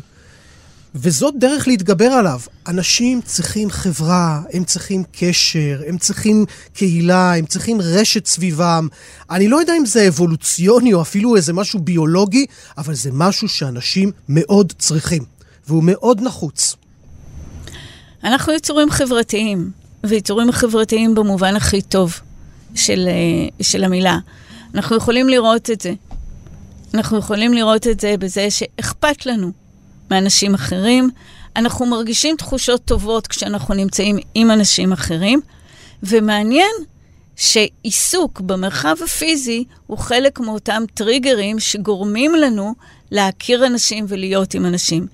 [0.96, 2.40] וזאת דרך להתגבר עליו.
[2.68, 8.88] אנשים צריכים חברה, הם צריכים קשר, הם צריכים קהילה, הם צריכים רשת סביבם.
[9.32, 12.46] אני לא יודע אם זה אבולוציוני או אפילו איזה משהו ביולוגי,
[12.78, 15.24] אבל זה משהו שאנשים מאוד צריכים,
[15.68, 16.76] והוא מאוד נחוץ.
[18.24, 19.72] אנחנו יצורים חברתיים,
[20.04, 22.20] ויצורים חברתיים במובן הכי טוב
[22.76, 24.20] של, אה, של המילה.
[24.76, 25.94] אנחנו יכולים לראות את זה.
[26.96, 29.52] אנחנו יכולים לראות את זה בזה שאכפת לנו
[30.12, 31.10] מאנשים אחרים.
[31.56, 35.42] אנחנו מרגישים תחושות טובות כשאנחנו נמצאים עם אנשים אחרים,
[36.04, 36.72] ומעניין
[37.36, 42.74] שעיסוק במרחב הפיזי הוא חלק מאותם טריגרים שגורמים לנו
[43.12, 45.08] להכיר אנשים ולהיות עם אנשים.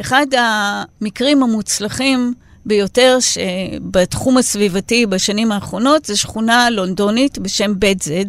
[0.00, 2.34] אחד המקרים המוצלחים
[2.66, 8.24] ביותר שבתחום הסביבתי בשנים האחרונות זה שכונה לונדונית בשם בית זד,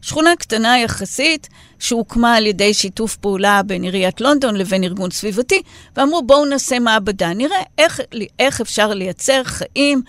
[0.00, 5.62] שכונה קטנה יחסית, שהוקמה על ידי שיתוף פעולה בין עיריית לונדון לבין ארגון סביבתי,
[5.96, 8.00] ואמרו בואו נעשה מעבדה, נראה איך,
[8.38, 10.02] איך אפשר לייצר חיים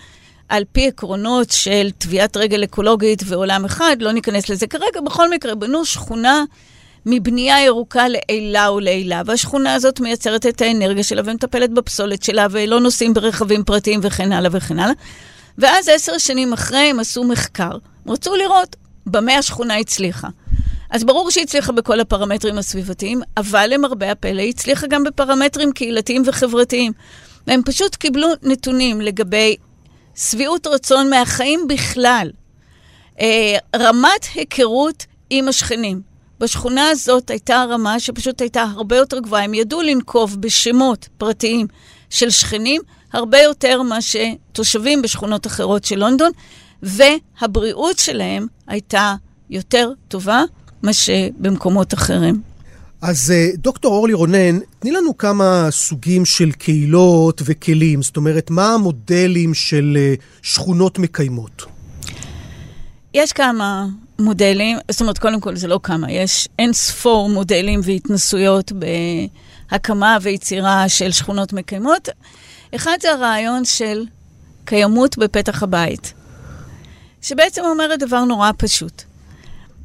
[0.48, 5.00] על פי עקרונות של טביעת רגל אקולוגית ועולם אחד, לא ניכנס לזה כרגע.
[5.06, 6.44] בכל מקרה, בנו שכונה
[7.06, 13.14] מבנייה ירוקה לעילה ולעילה, והשכונה הזאת מייצרת את האנרגיה שלה ומטפלת בפסולת שלה, ולא נוסעים
[13.14, 14.94] ברכבים פרטיים וכן הלאה וכן הלאה.
[15.58, 17.72] ואז עשר שנים אחרי הם עשו מחקר.
[18.06, 20.28] רצו לראות במה השכונה הצליחה.
[20.90, 26.22] אז ברור שהיא הצליחה בכל הפרמטרים הסביבתיים, אבל למרבה הפלא היא הצליחה גם בפרמטרים קהילתיים
[26.26, 26.92] וחברתיים.
[27.46, 29.56] והם פשוט קיבלו נתונים לגבי
[30.16, 32.30] שביעות רצון מהחיים בכלל,
[33.20, 36.02] אה, רמת היכרות עם השכנים.
[36.40, 39.44] בשכונה הזאת הייתה רמה שפשוט הייתה הרבה יותר גבוהה.
[39.44, 41.66] הם ידעו לנקוב בשמות פרטיים
[42.10, 46.30] של שכנים הרבה יותר מה שתושבים בשכונות אחרות של לונדון,
[46.82, 49.14] והבריאות שלהם הייתה
[49.50, 50.42] יותר טובה
[50.82, 52.42] מה שבמקומות אחרים.
[53.02, 58.02] אז אה, דוקטור אורלי רונן, תני לנו כמה סוגים של קהילות וכלים.
[58.02, 61.64] זאת אומרת, מה המודלים של אה, שכונות מקיימות?
[63.14, 63.86] יש כמה
[64.18, 68.72] מודלים, זאת אומרת, קודם כל זה לא כמה, יש אין ספור מודלים והתנסויות
[69.70, 72.08] בהקמה ויצירה של שכונות מקיימות.
[72.74, 74.04] אחד זה הרעיון של
[74.64, 76.12] קיימות בפתח הבית,
[77.22, 79.02] שבעצם אומרת דבר נורא פשוט.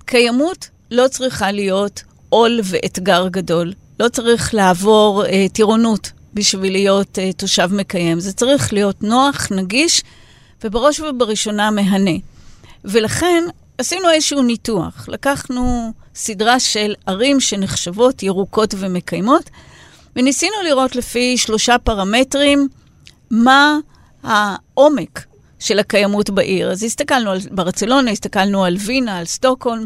[0.06, 3.74] קיימות לא צריכה להיות עול ואתגר גדול.
[4.00, 8.20] לא צריך לעבור אה, טירונות בשביל להיות אה, תושב מקיים.
[8.20, 10.02] זה צריך להיות נוח, נגיש,
[10.64, 12.18] ובראש ובראשונה מהנה.
[12.86, 13.44] ולכן
[13.78, 15.06] עשינו איזשהו ניתוח.
[15.08, 19.50] לקחנו סדרה של ערים שנחשבות ירוקות ומקיימות,
[20.16, 22.68] וניסינו לראות לפי שלושה פרמטרים
[23.32, 23.78] מה
[24.24, 25.26] העומק
[25.60, 26.72] של הקיימות בעיר.
[26.72, 29.86] אז הסתכלנו על ברצלונה, הסתכלנו על וינה, על סטוקהולם,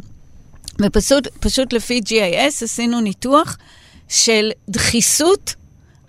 [0.82, 3.58] ופשוט פשוט לפי GIS עשינו ניתוח
[4.08, 5.56] של דחיסות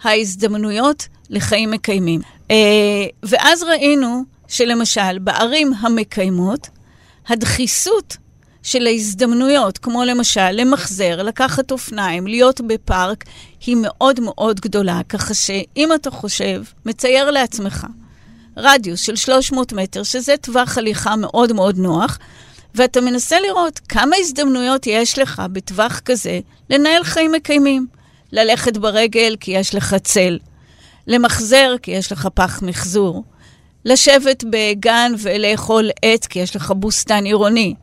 [0.02, 2.20] ההזדמנויות לחיים מקיימים.
[2.50, 2.56] אה,
[3.22, 6.68] ואז ראינו שלמשל בערים המקיימות,
[7.28, 8.16] הדחיסות
[8.62, 13.24] של ההזדמנויות, כמו למשל למחזר, לקחת אופניים, להיות בפארק,
[13.66, 15.00] היא מאוד מאוד גדולה.
[15.08, 17.86] ככה שאם אתה חושב, מצייר לעצמך
[18.56, 22.18] רדיוס של 300 מטר, שזה טווח הליכה מאוד מאוד נוח,
[22.74, 27.86] ואתה מנסה לראות כמה הזדמנויות יש לך בטווח כזה לנהל חיים מקיימים.
[28.32, 30.38] ללכת ברגל כי יש לך צל,
[31.06, 33.24] למחזר כי יש לך פח מחזור,
[33.84, 37.74] לשבת בגן ולאכול עץ כי יש לך בוסתן עירוני,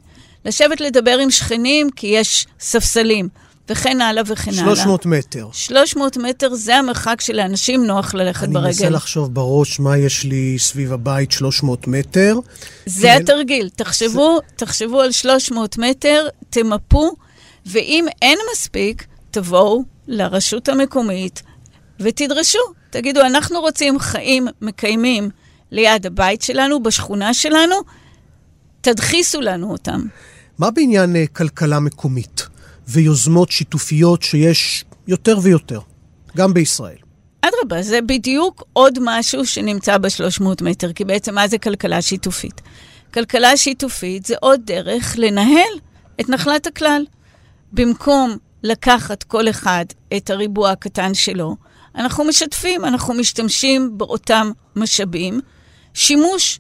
[0.46, 3.30] לשבת לדבר עם שכנים כי יש ספסלים,
[3.70, 4.76] וכן הלאה וכן 300 הלאה.
[4.76, 5.50] 300 מטר.
[5.52, 8.68] 300 מטר זה המרחק שלאנשים נוח ללכת אני ברגל.
[8.68, 12.40] מנסה לחשוב בראש מה יש לי סביב הבית 300 מטר.
[12.86, 13.22] זה כן.
[13.22, 13.70] התרגיל.
[13.76, 17.12] תחשבו, תחשבו על 300 מטר, תמפו,
[17.66, 21.44] ואם אין מספיק, תבואו לרשות המקומית
[22.00, 22.60] ותדרשו.
[22.90, 25.30] תגידו, אנחנו רוצים חיים מקיימים
[25.72, 27.76] ליד הבית שלנו, בשכונה שלנו,
[28.82, 30.02] תדחיסו לנו אותם.
[30.58, 32.48] מה בעניין אה, כלכלה מקומית
[32.88, 35.80] ויוזמות שיתופיות שיש יותר ויותר,
[36.38, 36.98] גם בישראל?
[37.42, 42.62] אדרבה, זה בדיוק עוד משהו שנמצא ב-300 מטר, כי בעצם מה זה כלכלה שיתופית?
[43.14, 45.74] כלכלה שיתופית זה עוד דרך לנהל
[46.22, 47.06] את נחלת הכלל.
[47.74, 49.86] במקום לקחת כל אחד
[50.18, 51.56] את הריבוע הקטן שלו,
[51.96, 55.40] אנחנו משתפים, אנחנו משתמשים באותם משאבים.
[55.94, 56.60] שימוש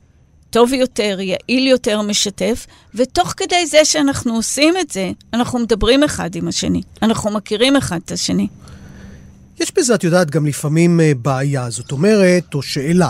[0.49, 6.35] טוב יותר, יעיל יותר, משתף, ותוך כדי זה שאנחנו עושים את זה, אנחנו מדברים אחד
[6.35, 6.81] עם השני.
[7.01, 8.47] אנחנו מכירים אחד את השני.
[9.59, 11.69] יש בזה, את יודעת, גם לפעמים אה, בעיה.
[11.69, 13.09] זאת אומרת, או שאלה,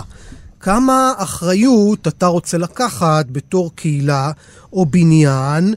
[0.60, 4.30] כמה אחריות אתה רוצה לקחת בתור קהילה
[4.72, 5.74] או בניין,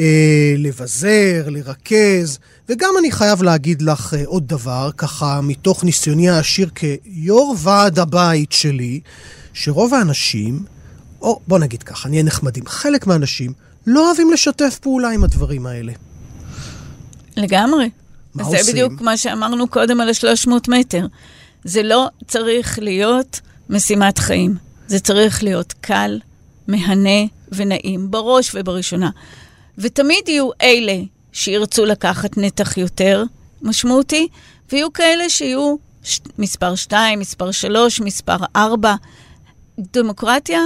[0.00, 6.70] אה, לבזר, לרכז, וגם אני חייב להגיד לך אה, עוד דבר, ככה מתוך ניסיוני העשיר
[6.74, 9.00] כיו"ר ועד הבית שלי,
[9.52, 10.62] שרוב האנשים,
[11.20, 13.52] או בוא נגיד ככה, נהיה נחמדים, חלק מהאנשים
[13.86, 15.92] לא אוהבים לשתף פעולה עם הדברים האלה.
[17.36, 17.90] לגמרי.
[18.34, 18.74] מה זה עושים?
[18.74, 21.06] בדיוק מה שאמרנו קודם על ה-300 מטר.
[21.64, 24.56] זה לא צריך להיות משימת חיים.
[24.86, 26.18] זה צריך להיות קל,
[26.68, 29.10] מהנה ונעים, בראש ובראשונה.
[29.78, 30.98] ותמיד יהיו אלה
[31.32, 33.24] שירצו לקחת נתח יותר
[33.62, 34.28] משמעותי,
[34.72, 36.20] ויהיו כאלה שיהיו ש...
[36.38, 38.94] מספר 2, מספר 3, מספר 4.
[39.78, 40.60] דמוקרטיה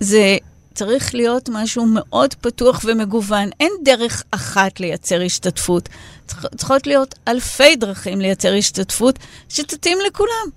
[0.00, 0.36] זה
[0.74, 3.48] צריך להיות משהו מאוד פתוח ומגוון.
[3.60, 5.88] אין דרך אחת לייצר השתתפות.
[6.28, 10.50] צריכ- צריכות להיות אלפי דרכים לייצר השתתפות שתתאים לכולם.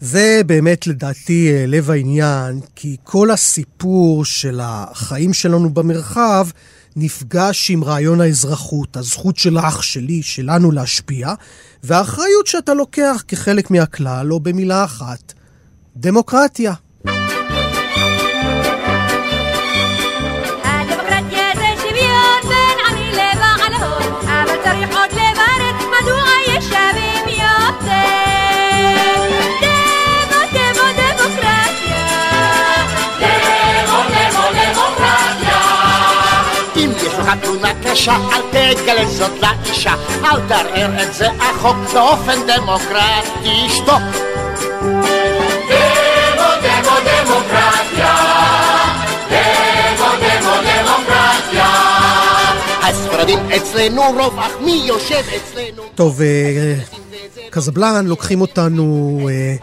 [0.00, 6.46] זה באמת לדעתי אה, לב העניין, כי כל הסיפור של החיים שלנו במרחב
[6.96, 11.34] נפגש עם רעיון האזרחות, הזכות שלך, שלי, שלנו להשפיע,
[11.82, 15.32] והאחריות שאתה לוקח כחלק מהכלל, או במילה אחת,
[15.96, 16.72] דמוקרטיה.
[37.60, 38.42] יש לך תלונה קשה, אל
[38.74, 39.94] תגלה זאת לאישה,
[40.24, 44.02] אל תערער את זה החוק באופן דמוקרטי, שתוק.
[45.68, 48.16] דמו דמו דמוקרטיה,
[49.28, 51.66] דמו דמו דמוקרטיה.
[52.82, 55.82] הספרדים אצלנו רוב, אך מי יושב אצלנו?
[55.94, 56.74] טוב, אה,
[57.50, 59.54] קזבלן, לוקחים אותנו אה,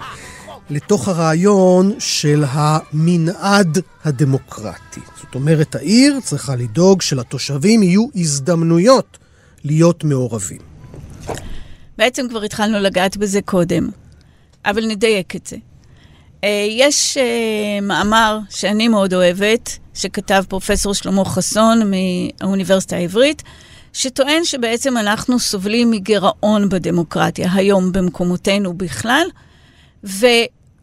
[0.70, 5.00] לתוך הרעיון של המנעד הדמוקרטי.
[5.16, 9.18] זאת אומרת, העיר צריכה לדאוג שלתושבים יהיו הזדמנויות
[9.64, 10.62] להיות מעורבים.
[11.98, 13.90] בעצם כבר התחלנו לגעת בזה קודם,
[14.66, 15.58] אבל נדייק את זה.
[16.44, 23.44] אה, יש אה, מאמר שאני מאוד אוהבת, שכתב פרופסור שלמה חסון מהאוניברסיטה העברית,
[23.94, 29.28] שטוען שבעצם אנחנו סובלים מגירעון בדמוקרטיה היום במקומותינו בכלל,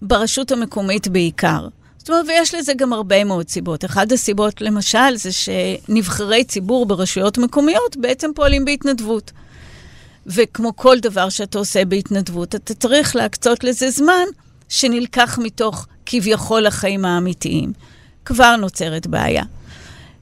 [0.05, 1.69] וברשות המקומית בעיקר.
[1.99, 3.85] זאת אומרת, ויש לזה גם הרבה מאוד סיבות.
[3.85, 9.33] אחת הסיבות, למשל, זה שנבחרי ציבור ברשויות מקומיות בעצם פועלים בהתנדבות.
[10.27, 14.25] וכמו כל דבר שאתה עושה בהתנדבות, אתה צריך להקצות לזה זמן
[14.69, 17.73] שנלקח מתוך כביכול החיים האמיתיים.
[18.25, 19.45] כבר נוצרת בעיה.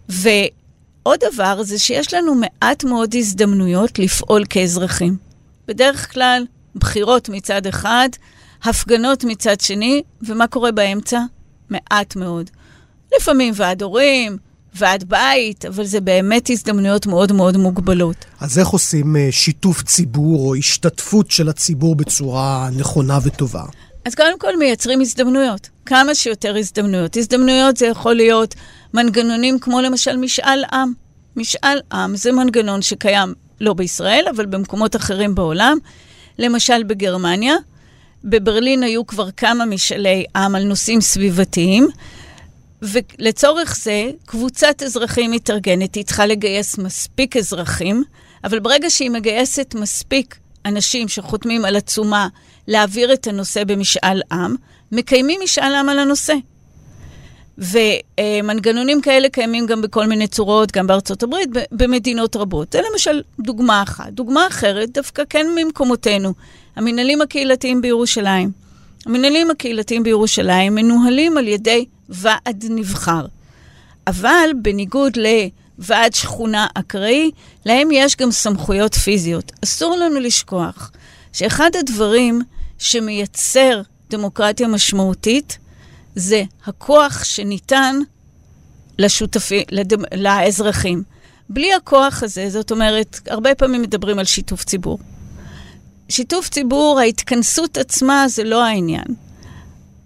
[0.08, 5.16] ועוד דבר זה שיש לנו מעט מאוד הזדמנויות לפעול כאזרחים.
[5.68, 8.08] בדרך כלל, בחירות מצד אחד,
[8.64, 11.20] הפגנות מצד שני, ומה קורה באמצע?
[11.70, 12.50] מעט מאוד.
[13.16, 14.36] לפעמים ועד הורים,
[14.74, 18.16] ועד בית, אבל זה באמת הזדמנויות מאוד מאוד מוגבלות.
[18.40, 23.64] אז איך עושים אה, שיתוף ציבור או השתתפות של הציבור בצורה נכונה וטובה?
[24.04, 27.16] אז קודם כל מייצרים הזדמנויות, כמה שיותר הזדמנויות.
[27.16, 28.54] הזדמנויות זה יכול להיות
[28.94, 30.92] מנגנונים כמו למשל משאל עם.
[31.36, 35.78] משאל עם זה מנגנון שקיים לא בישראל, אבל במקומות אחרים בעולם.
[36.38, 37.54] למשל בגרמניה,
[38.24, 41.88] בברלין היו כבר כמה משאלי עם על נושאים סביבתיים,
[42.82, 48.04] ולצורך זה קבוצת אזרחים מתארגנת, היא צריכה לגייס מספיק אזרחים,
[48.44, 52.28] אבל ברגע שהיא מגייסת מספיק אנשים שחותמים על עצומה
[52.68, 54.56] להעביר את הנושא במשאל עם,
[54.92, 56.34] מקיימים משאל עם על הנושא.
[57.62, 62.72] ומנגנונים כאלה קיימים גם בכל מיני צורות, גם בארצות הברית, במדינות רבות.
[62.72, 64.08] זה למשל דוגמה אחת.
[64.08, 66.34] דוגמה אחרת, דווקא כן ממקומותינו,
[66.76, 68.50] המנהלים הקהילתיים בירושלים.
[69.06, 73.26] המנהלים הקהילתיים בירושלים מנוהלים על ידי ועד נבחר.
[74.06, 77.30] אבל בניגוד לוועד שכונה אקראי,
[77.66, 79.52] להם יש גם סמכויות פיזיות.
[79.64, 80.90] אסור לנו לשכוח
[81.32, 82.42] שאחד הדברים
[82.78, 85.58] שמייצר דמוקרטיה משמעותית
[86.14, 87.96] זה הכוח שניתן
[88.98, 91.02] לשותפי, לדמ, לאזרחים.
[91.48, 94.98] בלי הכוח הזה, זאת אומרת, הרבה פעמים מדברים על שיתוף ציבור.
[96.08, 99.04] שיתוף ציבור, ההתכנסות עצמה זה לא העניין.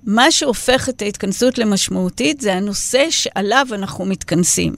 [0.05, 4.75] מה שהופך את ההתכנסות למשמעותית זה הנושא שעליו אנחנו מתכנסים.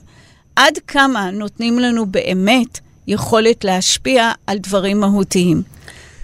[0.55, 5.63] עד כמה נותנים לנו באמת יכולת להשפיע על דברים מהותיים.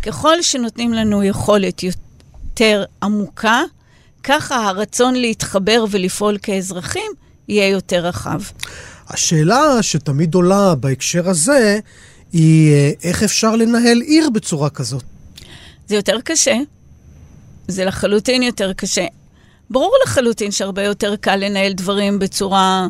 [0.03, 3.61] ככל שנותנים לנו יכולת יותר עמוקה,
[4.25, 7.11] ככה הרצון להתחבר ולפעול כאזרחים
[7.47, 8.41] יהיה יותר רחב.
[9.09, 11.79] השאלה שתמיד עולה בהקשר הזה,
[12.33, 15.03] היא אה, איך אפשר לנהל עיר בצורה כזאת.
[15.87, 16.55] זה יותר קשה.
[17.67, 19.05] זה לחלוטין יותר קשה.
[19.69, 22.87] ברור לחלוטין שהרבה יותר קל לנהל דברים בצורה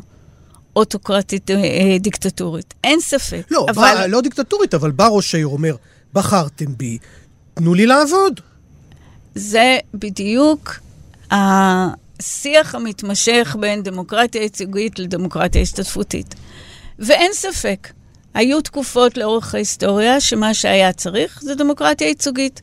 [0.76, 2.74] אוטוקרטית אה, אה, דיקטטורית.
[2.84, 3.42] אין ספק.
[3.52, 3.94] לא, אבל...
[3.96, 5.76] בא, לא דיקטטורית, אבל בא ראש העיר אומר,
[6.14, 6.98] בחרתם בי,
[7.54, 8.40] תנו לי לעבוד.
[9.36, 10.85] זה בדיוק
[11.32, 16.36] השיח המתמשך בין דמוקרטיה ייצוגית לדמוקרטיה השתתפותית.
[17.00, 17.88] ואין ספק,
[18.34, 22.62] היו תקופות לאורך ההיסטוריה שמה שהיה צריך זה דמוקרטיה ייצוגית.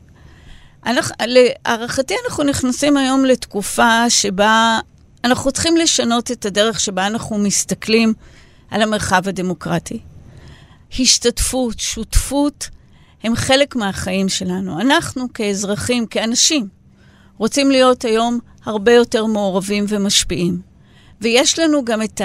[1.21, 4.79] להערכתי אנחנו נכנסים היום לתקופה שבה
[5.23, 8.13] אנחנו צריכים לשנות את הדרך שבה אנחנו מסתכלים
[8.71, 9.99] על המרחב הדמוקרטי.
[10.99, 12.69] השתתפות, שותפות,
[13.23, 14.81] הם חלק מהחיים שלנו.
[14.81, 16.67] אנחנו כאזרחים, כאנשים,
[17.37, 20.59] רוצים להיות היום הרבה יותר מעורבים ומשפיעים.
[21.21, 22.21] ויש לנו גם את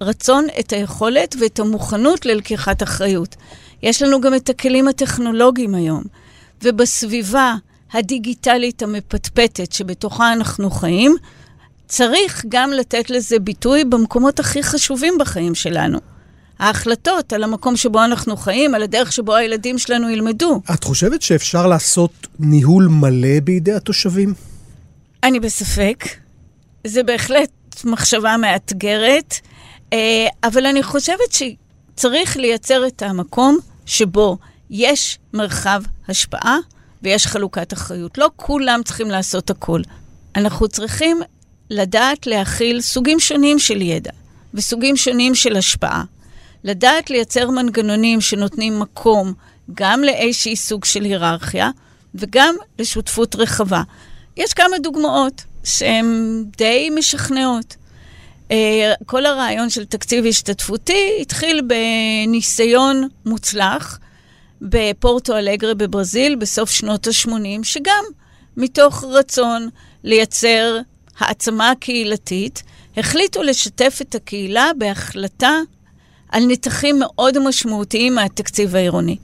[0.00, 3.36] הרצון, את היכולת ואת המוכנות ללקיחת אחריות.
[3.82, 6.02] יש לנו גם את הכלים הטכנולוגיים היום.
[6.62, 7.54] ובסביבה
[7.92, 11.16] הדיגיטלית המפטפטת שבתוכה אנחנו חיים,
[11.88, 15.98] צריך גם לתת לזה ביטוי במקומות הכי חשובים בחיים שלנו.
[16.58, 20.60] ההחלטות על המקום שבו אנחנו חיים, על הדרך שבו הילדים שלנו ילמדו.
[20.74, 24.34] את חושבת שאפשר לעשות ניהול מלא בידי התושבים?
[25.22, 26.04] אני בספק.
[26.86, 27.50] זה בהחלט
[27.84, 29.34] מחשבה מאתגרת,
[29.92, 34.38] אה, אבל אני חושבת שצריך לייצר את המקום שבו
[34.70, 36.56] יש מרחב השפעה
[37.02, 38.18] ויש חלוקת אחריות.
[38.18, 39.80] לא כולם צריכים לעשות הכל.
[40.36, 41.20] אנחנו צריכים
[41.70, 44.10] לדעת להכיל סוגים שונים של ידע
[44.54, 46.04] וסוגים שונים של השפעה.
[46.64, 49.32] לדעת לייצר מנגנונים שנותנים מקום
[49.74, 51.70] גם לאיזשהי סוג של היררכיה
[52.14, 53.82] וגם לשותפות רחבה.
[54.38, 57.76] יש כמה דוגמאות שהן די משכנעות.
[58.48, 58.52] Uh,
[59.06, 63.98] כל הרעיון של תקציב השתתפותי התחיל בניסיון מוצלח
[64.62, 68.04] בפורטו אלגרה בברזיל בסוף שנות ה-80, שגם
[68.56, 69.68] מתוך רצון
[70.04, 70.78] לייצר
[71.18, 72.62] העצמה קהילתית,
[72.96, 75.52] החליטו לשתף את הקהילה בהחלטה
[76.28, 79.16] על נתחים מאוד משמעותיים מהתקציב העירוני.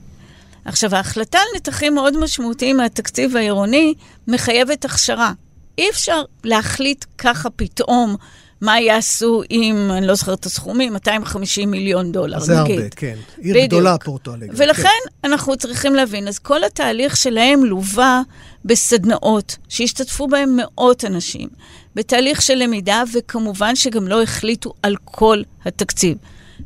[0.65, 3.93] עכשיו, ההחלטה על נתחים מאוד משמעותיים מהתקציב העירוני
[4.27, 5.31] מחייבת הכשרה.
[5.77, 8.15] אי אפשר להחליט ככה פתאום
[8.61, 12.79] מה יעשו עם, אני לא זוכרת את הסכומים, 250 מיליון דולר, זה נגיד.
[12.79, 13.15] הרבה, כן.
[13.37, 13.67] עיר בדיוק.
[13.67, 14.55] גדולה, פורטו אלגרה.
[14.57, 15.29] ולכן כן.
[15.29, 18.21] אנחנו צריכים להבין, אז כל התהליך שלהם לווה
[18.65, 21.49] בסדנאות, שהשתתפו בהם מאות אנשים,
[21.95, 26.17] בתהליך של למידה, וכמובן שגם לא החליטו על כל התקציב.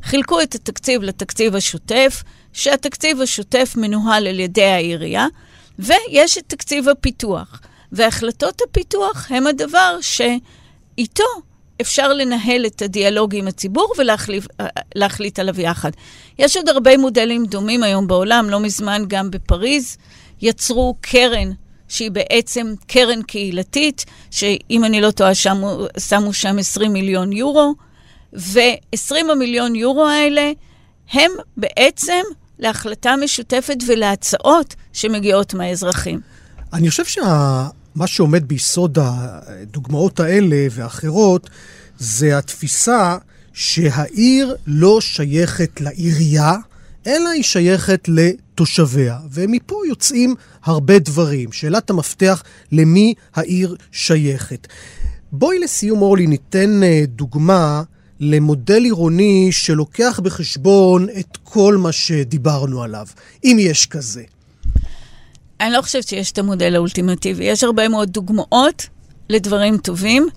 [0.02, 2.22] חילקו את התקציב לתקציב השוטף,
[2.52, 5.26] שהתקציב השוטף מנוהל על ידי העירייה,
[5.78, 7.60] ויש את תקציב הפיתוח.
[7.92, 11.24] והחלטות הפיתוח הם הדבר שאיתו
[11.80, 15.90] אפשר לנהל את הדיאלוג עם הציבור ולהחליט עליו יחד.
[16.38, 19.96] יש עוד הרבה מודלים דומים היום בעולם, לא מזמן גם בפריז
[20.42, 21.50] יצרו קרן
[21.88, 27.74] שהיא בעצם קרן קהילתית, שאם אני לא טועה, שמו, שמו שם 20 מיליון יורו,
[28.32, 30.52] ו-20 המיליון יורו האלה
[31.12, 32.22] הם בעצם
[32.60, 36.20] להחלטה משותפת ולהצעות שמגיעות מהאזרחים.
[36.72, 41.50] אני חושב שמה שעומד ביסוד הדוגמאות האלה ואחרות,
[41.98, 43.16] זה התפיסה
[43.52, 46.54] שהעיר לא שייכת לעירייה,
[47.06, 49.18] אלא היא שייכת לתושביה.
[49.32, 50.34] ומפה יוצאים
[50.64, 51.52] הרבה דברים.
[51.52, 52.42] שאלת המפתח,
[52.72, 54.66] למי העיר שייכת.
[55.32, 57.82] בואי לסיום, אורלי, ניתן אה, דוגמה
[58.20, 63.06] למודל עירוני שלוקח בחשבון את כל מה שדיברנו עליו,
[63.44, 64.22] אם יש כזה.
[65.60, 67.44] אני לא חושבת שיש את המודל האולטימטיבי.
[67.44, 68.86] יש הרבה מאוד דוגמאות
[69.28, 70.28] לדברים טובים,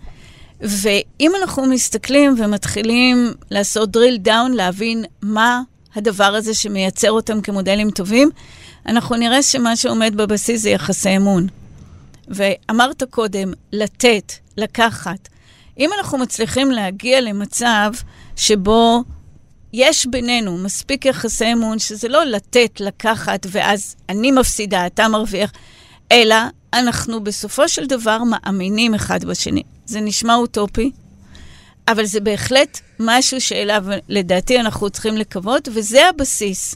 [0.62, 5.62] ואם אנחנו מסתכלים ומתחילים לעשות drill down, להבין מה
[5.96, 8.30] הדבר הזה שמייצר אותם כמודלים טובים,
[8.86, 11.48] אנחנו נראה שמה שעומד בבסיס זה יחסי אמון.
[12.28, 15.30] ואמרת קודם, לתת, לקחת.
[15.80, 17.92] אם אנחנו מצליחים להגיע למצב
[18.36, 19.04] שבו
[19.74, 25.52] יש בינינו מספיק יחסי אמון, שזה לא לתת, לקחת, ואז אני מפסידה, אתה מרוויח,
[26.12, 26.36] אלא
[26.74, 29.64] אנחנו בסופו של דבר מאמינים אחד בשני.
[29.86, 30.92] זה נשמע אוטופי,
[31.88, 36.76] אבל זה בהחלט משהו שאליו, לדעתי, אנחנו צריכים לקוות, וזה הבסיס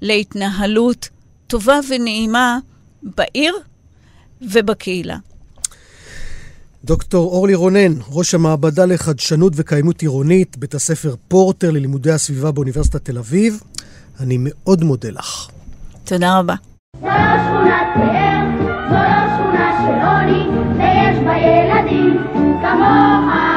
[0.00, 1.08] להתנהלות
[1.46, 2.58] טובה ונעימה
[3.02, 3.54] בעיר
[4.40, 5.16] ובקהילה.
[6.84, 13.18] דוקטור אורלי רונן, ראש המעבדה לחדשנות וקיימות עירונית, בית הספר פורטר ללימודי הסביבה באוניברסיטת תל
[13.18, 13.60] אביב,
[14.20, 15.48] אני מאוד מודה לך.
[16.04, 16.54] תודה רבה.
[17.00, 18.44] זו לא שכונת פאר,
[18.88, 20.42] זו לא שכונה של עוני,
[20.78, 22.16] ויש בה ילדים
[22.62, 23.47] כמוך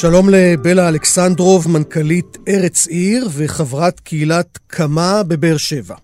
[0.00, 5.94] שלום לבלה אלכסנדרוב, מנכ"לית ארץ עיר וחברת קהילת קמה בבאר שבע.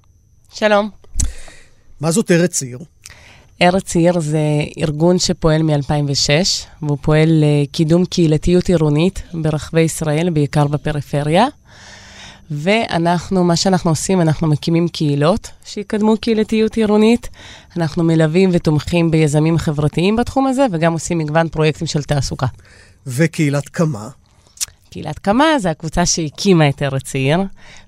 [0.54, 0.90] שלום.
[2.00, 2.78] מה זאת ארץ עיר?
[3.62, 4.38] ארץ עיר זה
[4.78, 6.30] ארגון שפועל מ-2006,
[6.82, 11.46] והוא פועל לקידום קהילתיות עירונית ברחבי ישראל, בעיקר בפריפריה.
[12.50, 17.28] ואנחנו, מה שאנחנו עושים, אנחנו מקימים קהילות שיקדמו קהילתיות עירונית.
[17.76, 22.46] אנחנו מלווים ותומכים ביזמים חברתיים בתחום הזה, וגם עושים מגוון פרויקטים של תעסוקה.
[23.06, 24.08] וקהילת קמה?
[24.90, 27.38] קהילת קמה זה הקבוצה שהקימה את ארץ עיר,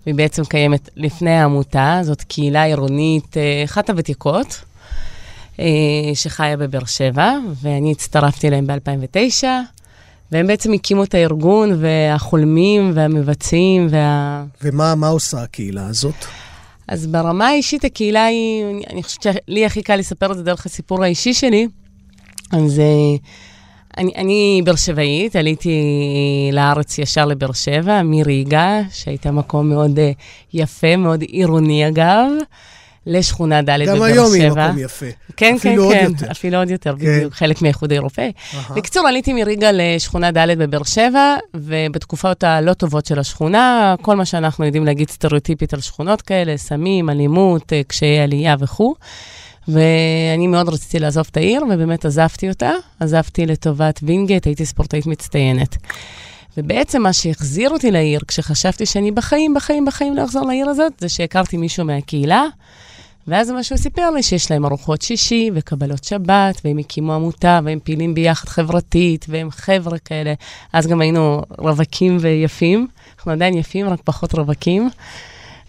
[0.06, 4.60] והיא בעצם קיימת לפני העמותה, זאת קהילה עירונית, אה, אחת הוותיקות,
[5.60, 5.64] אה,
[6.14, 9.44] שחיה בבאר שבע, ואני הצטרפתי אליהם ב-2009,
[10.32, 14.44] והם בעצם הקימו את הארגון, והחולמים והמבצעים וה...
[14.62, 16.14] ומה מה עושה הקהילה הזאת?
[16.88, 21.04] אז ברמה האישית, הקהילה היא, אני- חושבת שלי הכי קל לספר את זה דרך הסיפור
[21.04, 21.68] האישי שלי.
[22.52, 22.84] אז אה,
[23.98, 25.80] אני, אני באר שבעית, עליתי
[26.52, 30.12] לארץ ישר לבאר שבע, מריגה, שהייתה מקום מאוד אה,
[30.54, 32.26] יפה, מאוד עירוני אגב,
[33.06, 33.94] לשכונה ד' בבאר שבע.
[33.96, 35.06] גם היום היא מקום יפה.
[35.36, 36.16] כן, עוד כן, יותר.
[36.18, 37.16] כן, אפילו עוד יותר, כן.
[37.16, 38.32] בדיוק, חלק מהאיחוד האירופאי.
[38.76, 44.64] בקיצור, עליתי מריגה לשכונה ד' בבאר שבע, ובתקופות הלא טובות של השכונה, כל מה שאנחנו
[44.64, 48.94] יודעים להגיד סטריאוטיפית על שכונות כאלה, סמים, אלימות, אה, קשיי עלייה וכו'.
[49.68, 52.70] ואני מאוד רציתי לעזוב את העיר, ובאמת עזבתי אותה.
[53.00, 55.76] עזבתי לטובת וינגייט, הייתי ספורטאית מצטיינת.
[56.56, 61.08] ובעצם מה שהחזיר אותי לעיר, כשחשבתי שאני בחיים, בחיים, בחיים לא אחזור לעיר הזאת, זה
[61.08, 62.44] שהכרתי מישהו מהקהילה,
[63.28, 67.78] ואז מה שהוא סיפר לי, שיש להם ארוחות שישי וקבלות שבת, והם הקימו עמותה, והם
[67.84, 70.34] פעילים ביחד חברתית, והם חבר'ה כאלה.
[70.72, 72.86] אז גם היינו רווקים ויפים.
[73.16, 74.90] אנחנו עדיין יפים, רק פחות רווקים.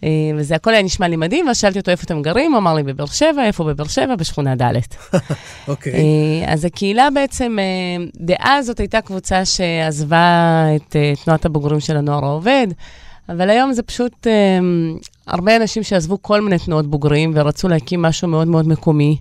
[0.03, 2.73] אה, וזה הכל היה נשמע לי מדהים, ואז שאלתי אותו איפה אתם גרים, הוא אמר
[2.73, 4.15] לי בבאר שבע, איפה בבאר שבע?
[4.15, 4.63] בשכונה ד'.
[5.67, 5.93] אוקיי.
[5.93, 12.25] אה, אז הקהילה בעצם, אה, דאז זאת הייתה קבוצה שעזבה את תנועת הבוגרים של הנוער
[12.25, 12.67] העובד,
[13.29, 14.27] אבל היום זה פשוט
[15.27, 19.17] הרבה אנשים שעזבו כל מיני תנועות בוגרים ורצו להקים משהו מאוד מאוד מקומי.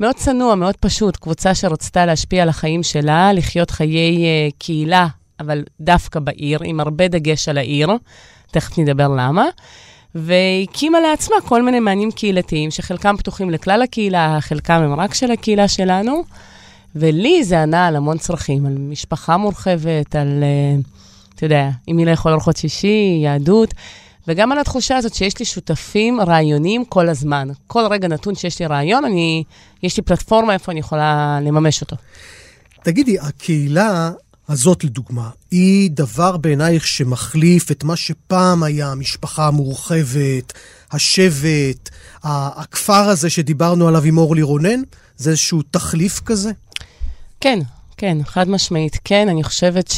[0.00, 5.06] מאוד צנוע, מאוד פשוט, קבוצה שרצתה להשפיע על החיים שלה, לחיות חיי אה, קהילה,
[5.40, 7.90] אבל דווקא בעיר, עם הרבה דגש על העיר,
[8.50, 9.44] תכף נדבר למה.
[10.16, 15.68] והקימה לעצמה כל מיני מענים קהילתיים, שחלקם פתוחים לכלל הקהילה, חלקם הם רק של הקהילה
[15.68, 16.24] שלנו.
[16.94, 20.80] ולי זה ענה על המון צרכים, על משפחה מורחבת, על, אה,
[21.34, 23.74] אתה יודע, עם מי לאכול ארוחות שישי, יהדות,
[24.28, 27.48] וגם על התחושה הזאת שיש לי שותפים רעיוניים כל הזמן.
[27.66, 29.44] כל רגע נתון שיש לי רעיון, אני,
[29.82, 31.96] יש לי פלטפורמה איפה אני יכולה לממש אותו.
[32.82, 34.10] תגידי, הקהילה
[34.48, 40.52] הזאת, לדוגמה, היא דבר בעינייך שמחליף את מה שפעם היה המשפחה המורחבת,
[40.92, 41.90] השבט,
[42.24, 44.80] הכפר הזה שדיברנו עליו עם אורלי רונן?
[45.16, 46.50] זה איזשהו תחליף כזה?
[47.40, 47.58] כן,
[47.96, 49.28] כן, חד משמעית, כן.
[49.28, 49.90] אני חושבת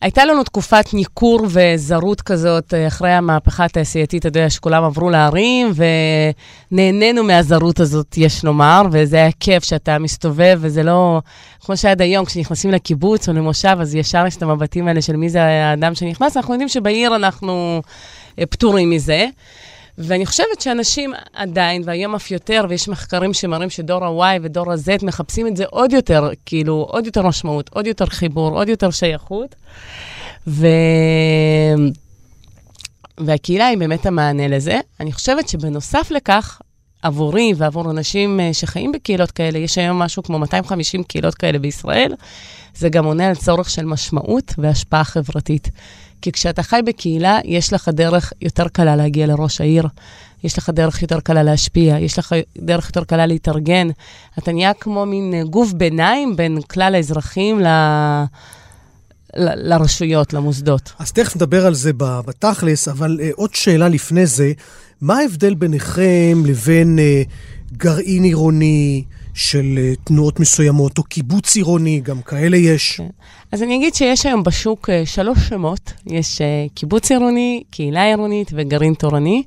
[0.00, 5.72] הייתה לנו תקופת ניכור וזרות כזאת אה, אחרי המהפכה התעשייתית, אתה יודע, שכולם עברו לערים,
[6.72, 11.20] ונהנינו מהזרות הזאת, יש לומר, וזה היה כיף שאתה מסתובב, וזה לא...
[11.60, 15.28] כמו שעד היום, כשנכנסים לקיבוץ או למושב, אז ישר יש את המבטים האלה של מי
[15.28, 17.82] זה האדם שנכנס, אנחנו יודעים שבעיר אנחנו
[18.38, 19.26] אה, פטורים מזה.
[19.98, 25.46] ואני חושבת שאנשים עדיין, והיום אף יותר, ויש מחקרים שמראים שדור ה-Y ודור ה-Z מחפשים
[25.46, 29.54] את זה עוד יותר, כאילו, עוד יותר משמעות, עוד יותר חיבור, עוד יותר שייכות.
[30.46, 30.66] ו...
[33.20, 34.80] והקהילה היא באמת המענה לזה.
[35.00, 36.60] אני חושבת שבנוסף לכך,
[37.02, 42.14] עבורי ועבור אנשים אה, שחיים בקהילות כאלה, יש היום משהו כמו 250 קהילות כאלה בישראל,
[42.76, 45.70] זה גם עונה על צורך של משמעות והשפעה חברתית.
[46.22, 49.88] כי כשאתה חי בקהילה, יש לך דרך יותר קלה להגיע לראש העיר,
[50.44, 53.88] יש לך דרך יותר קלה להשפיע, יש לך דרך יותר קלה להתארגן.
[54.38, 57.66] אתה נהיה כמו מין אה, גוף ביניים בין כלל האזרחים ל...
[59.36, 60.92] ל- לרשויות, למוסדות.
[60.98, 64.52] אז תכף נדבר על זה בתכלס, אבל uh, עוד שאלה לפני זה,
[65.00, 72.22] מה ההבדל ביניכם לבין uh, גרעין עירוני של uh, תנועות מסוימות, או קיבוץ עירוני, גם
[72.22, 72.92] כאלה יש?
[72.92, 73.06] כן.
[73.52, 75.92] אז אני אגיד שיש היום בשוק uh, שלוש שמות.
[76.06, 79.42] יש uh, קיבוץ עירוני, קהילה עירונית וגרעין תורני.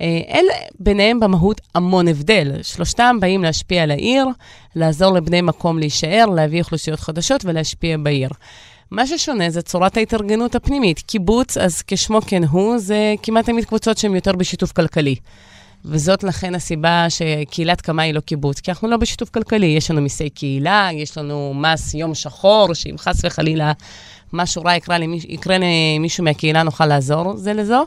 [0.00, 0.46] אין
[0.80, 2.52] ביניהם במהות המון הבדל.
[2.62, 4.26] שלושתם באים להשפיע על העיר,
[4.76, 8.30] לעזור לבני מקום להישאר, להביא אוכלוסיות חדשות ולהשפיע בעיר.
[8.90, 11.00] מה ששונה זה צורת ההתארגנות הפנימית.
[11.00, 15.14] קיבוץ, אז כשמו כן הוא, זה כמעט תמיד קבוצות שהן יותר בשיתוף כלכלי.
[15.84, 19.66] וזאת לכן הסיבה שקהילת קמה היא לא קיבוץ, כי אנחנו לא בשיתוף כלכלי.
[19.66, 23.72] יש לנו מיסי קהילה, יש לנו מס יום שחור, שאם חס וחלילה
[24.32, 27.86] משהו רע יקרה, למיש, יקרה למישהו מהקהילה, נוכל לעזור זה לזו.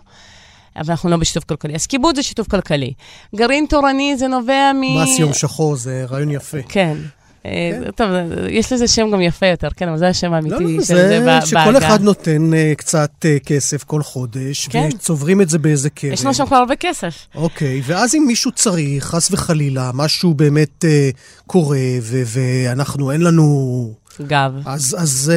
[0.76, 1.76] אבל אנחנו לא בשיתוף כלכלי.
[1.76, 2.94] אז קיבוץ זה שיתוף כלכלי.
[3.36, 5.02] גרעין תורני זה נובע מ...
[5.04, 6.58] מס יום שחור זה רעיון יפה.
[6.70, 6.98] כן.
[7.46, 8.08] אה, טוב,
[8.50, 11.08] יש לזה שם גם יפה יותר, כן, אבל זה השם האמיתי לא, לא, של זה
[11.08, 11.78] זה ב- שכל בעגה.
[11.88, 14.90] אחד נותן uh, קצת כסף כל חודש, כן.
[14.94, 16.14] וצוברים את זה באיזה קרן.
[16.14, 17.14] יש לנו שם כבר הרבה כסף.
[17.36, 20.86] אוקיי, ואז אם מישהו צריך, חס וחלילה, משהו באמת
[21.48, 24.01] קורה, ואנחנו, אין לנו...
[24.28, 24.52] גב.
[24.66, 25.32] אז, אז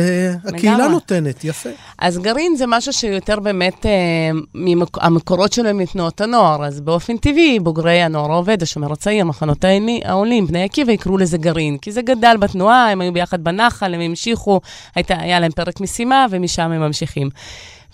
[0.44, 0.88] uh, הקהילה.
[0.88, 1.68] נותנת, יפה.
[1.98, 3.90] אז גרעין זה משהו שיותר באמת, אה,
[4.54, 4.98] ממק...
[5.00, 9.64] המקורות שלו הם מתנועות הנוער, אז באופן טבעי, בוגרי הנוער העובד, השומר הצעיר, מחנות
[10.04, 14.00] העולים, בני עקיבא, יקראו לזה גרעין, כי זה גדל בתנועה, הם היו ביחד בנחל, הם
[14.00, 14.60] המשיכו,
[14.94, 17.30] הייתה, היה להם פרק משימה, ומשם הם ממשיכים.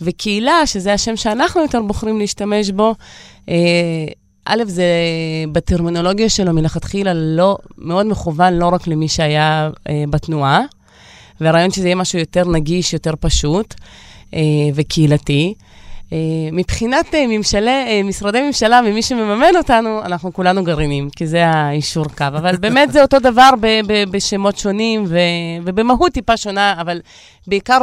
[0.01, 2.95] וקהילה, שזה השם שאנחנו יותר בוחרים להשתמש בו,
[3.49, 3.55] אה,
[4.53, 4.84] א', זה
[5.53, 10.61] בטרמינולוגיה שלו מלכתחילה לא, מאוד מכוון לא רק למי שהיה אה, בתנועה,
[11.40, 13.74] והרעיון שזה יהיה משהו יותר נגיש, יותר פשוט
[14.34, 14.40] אה,
[14.74, 15.55] וקהילתי.
[16.12, 16.18] אה,
[16.53, 22.05] מבחינת אה, ממשלי, אה, משרדי ממשלה ומי שמממן אותנו, אנחנו כולנו גרעינים, כי זה האישור
[22.05, 22.24] קו.
[22.24, 25.18] אבל באמת זה אותו דבר ב- ב- בשמות שונים ו-
[25.64, 27.01] ובמהות טיפה שונה, אבל
[27.46, 27.78] בעיקר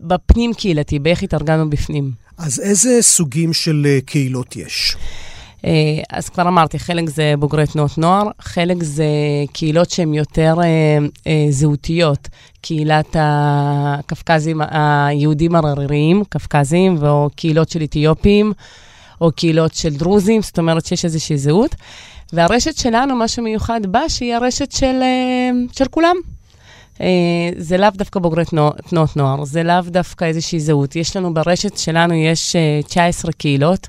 [0.00, 2.10] בפנים קהילתי, באיך התארגנו בפנים.
[2.38, 4.96] אז איזה סוגים של uh, קהילות יש?
[5.64, 5.70] אה,
[6.10, 9.04] אז כבר אמרתי, חלק זה בוגרי תנועות נוער, חלק זה
[9.52, 12.28] קהילות שהן יותר אה, אה, זהותיות,
[12.60, 18.52] קהילת הקווקזים, היהודים הרריים, קווקזים, או קהילות של אתיופים,
[19.20, 21.74] או קהילות של דרוזים, זאת אומרת שיש איזושהי זהות.
[22.32, 25.02] והרשת שלנו, מה שמיוחד בה, שהיא הרשת של,
[25.72, 26.16] של כולם.
[27.56, 30.96] זה לאו דווקא בוגרי תנוע, תנועות נוער, זה לאו דווקא איזושהי זהות.
[30.96, 33.88] יש לנו ברשת שלנו, יש אה, 19 קהילות.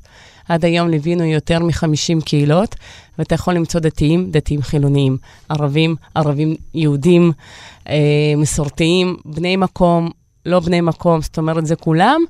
[0.50, 2.76] עד היום ליווינו יותר מ-50 קהילות,
[3.20, 5.18] ואתה יכול למצוא דתיים, דתיים חילוניים,
[5.50, 7.32] ערבים, ערבים יהודים,
[7.90, 7.96] אה,
[8.38, 10.10] מסורתיים, בני מקום,
[10.46, 12.22] לא בני מקום, זאת אומרת, זה כולם.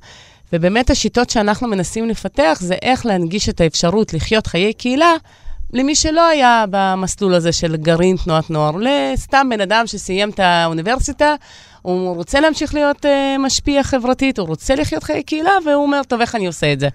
[0.53, 5.16] ובאמת השיטות שאנחנו מנסים לפתח זה איך להנגיש את האפשרות לחיות חיי קהילה
[5.74, 11.36] למי שלא היה במסלול הזה של גרעין תנועת נוער, לסתם בן אדם שסיים את האוניברסיטה,
[11.82, 13.09] הוא רוצה להמשיך להיות uh,
[13.39, 16.88] משפיע חברתית, הוא רוצה לחיות חיי קהילה, והוא אומר, טוב, איך אני עושה את זה?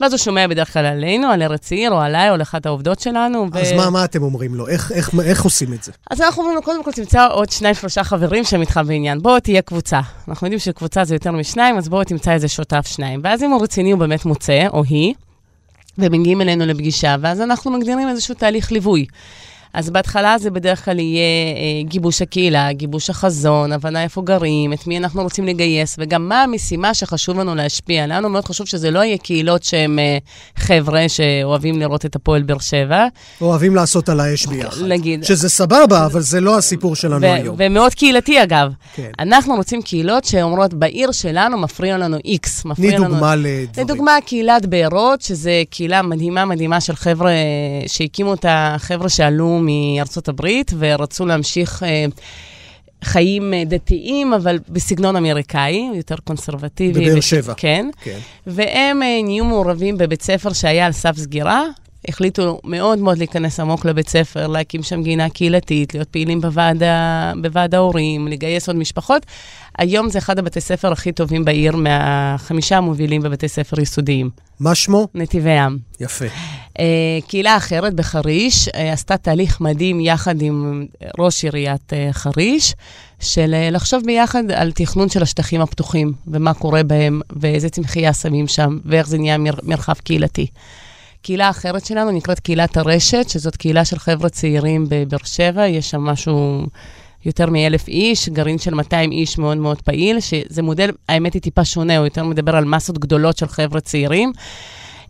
[0.00, 3.00] ואז הוא שומע בדרך כלל עלינו, על ארץ עיר, או עליי, או על אחת העובדות
[3.00, 3.46] שלנו.
[3.52, 3.58] ו...
[3.58, 4.68] אז מה, מה אתם אומרים לו?
[4.68, 5.92] איך, איך, איך עושים את זה?
[6.10, 9.22] אז אנחנו אומרים לו, קודם כל תמצא עוד שניים, שלושה חברים שהם איתך בעניין.
[9.22, 10.00] בוא, תהיה קבוצה.
[10.28, 13.20] אנחנו יודעים שקבוצה זה יותר משניים, אז בואו תמצא איזה שותף שניים.
[13.24, 15.14] ואז אם הוא רציני, הוא באמת מוצא, או היא,
[15.98, 19.06] ומגיעים אלינו לפגישה, ואז אנחנו מגדירים איזשהו תהליך ליווי.
[19.74, 21.22] אז בהתחלה זה בדרך כלל יהיה
[21.56, 26.42] אה, גיבוש הקהילה, גיבוש החזון, הבנה איפה גרים, את מי אנחנו רוצים לגייס, וגם מה
[26.42, 28.06] המשימה שחשוב לנו להשפיע.
[28.06, 30.18] לנו מאוד חשוב שזה לא יהיה קהילות שהם אה,
[30.56, 33.06] חבר'ה שאוהבים לראות את הפועל באר שבע.
[33.40, 34.80] אוהבים לעשות על האש ביחד.
[34.80, 35.24] להגיד.
[35.24, 37.56] שזה סבבה, אבל זה לא הסיפור שלנו היום.
[37.58, 38.72] ומאוד קהילתי, אגב.
[38.94, 39.10] כן.
[39.18, 42.62] אנחנו רוצים קהילות שאומרות, בעיר שלנו מפריע לנו איקס.
[42.62, 43.08] תני מפריע לנו...
[43.08, 43.66] דוגמה לדברים.
[43.76, 47.32] לדוגמה, קהילת בארות, שזה קהילה מדהימה מדהימה של חבר'ה
[47.86, 51.82] שהקימו אותה, חבר'ה שעלו מארצות הברית ורצו להמשיך...
[51.82, 52.04] אה,
[53.04, 57.10] חיים אה, דתיים, אבל בסגנון אמריקאי, יותר קונסרבטיבי.
[57.10, 57.54] בבאר שבע.
[57.56, 57.88] כן.
[58.02, 58.18] כן.
[58.46, 61.64] והם אה, נהיו מעורבים בבית ספר שהיה על סף סגירה.
[62.08, 67.32] החליטו מאוד מאוד להיכנס עמוק לבית ספר, להקים שם גינה קהילתית, להיות פעילים בוועד, ה-
[67.42, 69.26] בוועד ההורים, לגייס עוד משפחות.
[69.78, 74.30] היום זה אחד הבתי ספר הכי טובים בעיר, מהחמישה המובילים בבתי ספר יסודיים.
[74.60, 75.08] מה שמו?
[75.14, 75.78] נתיבי ים.
[76.00, 76.24] יפה.
[76.78, 80.86] אה, קהילה אחרת בחריש אה, עשתה תהליך מדהים יחד עם
[81.18, 82.74] ראש עיריית אה, חריש,
[83.20, 88.78] של לחשוב ביחד על תכנון של השטחים הפתוחים, ומה קורה בהם, ואיזה צמחייה שמים שם,
[88.84, 90.46] ואיך זה נהיה מר, מרחב קהילתי.
[91.22, 96.00] קהילה אחרת שלנו נקראת קהילת הרשת, שזאת קהילה של חבר'ה צעירים בבאר שבע, יש שם
[96.00, 96.66] משהו
[97.24, 101.64] יותר מאלף איש, גרעין של 200 איש מאוד מאוד פעיל, שזה מודל, האמת היא טיפה
[101.64, 104.32] שונה, הוא יותר מדבר על מסות גדולות של חבר'ה צעירים.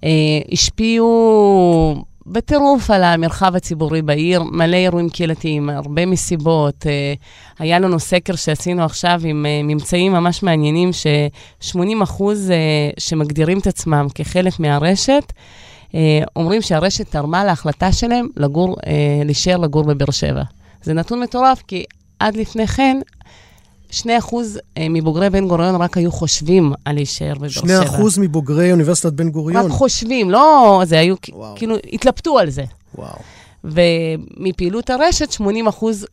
[0.05, 0.11] אה,
[0.53, 6.87] השפיעו בטירוף על המרחב הציבורי בעיר, מלא אירועים קהילתיים, הרבה מסיבות.
[6.87, 7.15] אה,
[7.59, 12.53] היה לנו סקר שעשינו עכשיו עם אה, ממצאים ממש מעניינים, ש-80 אחוז
[12.99, 15.33] שמגדירים את עצמם כחלק מהרשת,
[16.37, 18.77] אומרים שהרשת תרמה להחלטה שלהם לגור,
[19.25, 20.43] להישאר לגור בבאר שבע.
[20.83, 21.85] זה נתון מטורף, כי
[22.19, 22.99] עד לפני כן,
[23.93, 27.83] 2 אחוז אה, מבוגרי בן גוריון רק היו חושבים על להישאר בבאר שבע.
[27.83, 29.65] 2% מבוגרי אוניברסיטת בן גוריון.
[29.65, 31.57] רק חושבים, לא, זה היו, וואו.
[31.57, 32.65] כאילו, התלבטו על זה.
[32.95, 33.17] וואו.
[33.65, 36.07] ומפעילות הרשת, 80 אחוז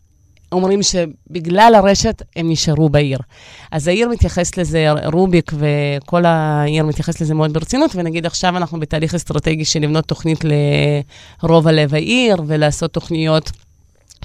[0.51, 3.19] אומרים שבגלל הרשת הם נשארו בעיר.
[3.71, 9.15] אז העיר מתייחסת לזה, רוביק וכל העיר מתייחסת לזה מאוד ברצינות, ונגיד עכשיו אנחנו בתהליך
[9.15, 10.43] אסטרטגי של לבנות תוכנית
[11.43, 13.51] לרובע לב העיר, ולעשות תוכניות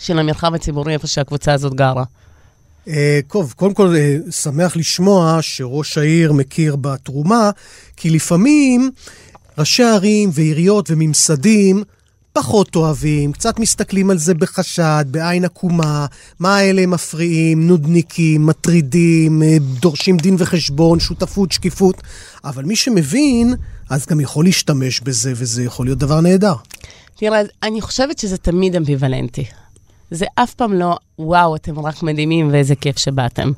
[0.00, 2.04] של המרחב הציבורי איפה שהקבוצה הזאת גרה.
[2.88, 7.50] אה, טוב, קודם כל, אה, שמח לשמוע שראש העיר מכיר בתרומה,
[7.96, 8.90] כי לפעמים
[9.58, 11.82] ראשי ערים ועיריות וממסדים
[12.32, 16.06] פחות אוהבים, קצת מסתכלים על זה בחשד, בעין עקומה,
[16.38, 22.02] מה אלה מפריעים, נודניקים, מטרידים, אה, דורשים דין וחשבון, שותפות, שקיפות,
[22.44, 23.54] אבל מי שמבין,
[23.90, 26.54] אז גם יכול להשתמש בזה, וזה יכול להיות דבר נהדר.
[27.16, 29.44] תראה, אני חושבת שזה תמיד אמביוולנטי.
[30.10, 33.52] זה אף פעם לא, וואו, אתם רק מדהימים ואיזה כיף שבאתם.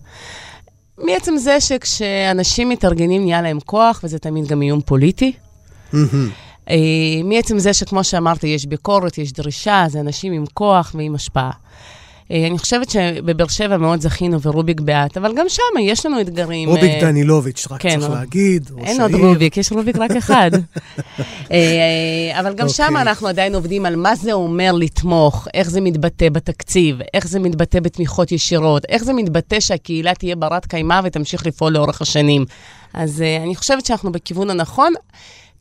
[0.98, 5.32] מעצם זה שכשאנשים מתארגנים נהיה להם כוח, וזה תמיד גם איום פוליטי.
[6.70, 6.76] אה,
[7.24, 11.50] מעצם זה שכמו שאמרתי, יש ביקורת, יש דרישה, זה אנשים עם כוח ועם השפעה.
[12.30, 16.68] אה, אני חושבת שבבאר שבע מאוד זכינו ורוביק בעט, אבל גם שם יש לנו אתגרים.
[16.68, 19.26] רוביק אה, דנילוביץ', רק כן, צריך להגיד, ראש אין עוד העיר.
[19.26, 20.50] רוביק, יש רוביק רק אחד.
[21.52, 23.02] אה, אבל גם שם אוקיי.
[23.02, 27.80] אנחנו עדיין עובדים על מה זה אומר לתמוך, איך זה מתבטא בתקציב, איך זה מתבטא
[27.80, 32.44] בתמיכות ישירות, איך זה מתבטא שהקהילה תהיה ברת קיימא ותמשיך לפעול לאורך השנים.
[32.94, 34.92] אז אני חושבת שאנחנו בכיוון הנכון.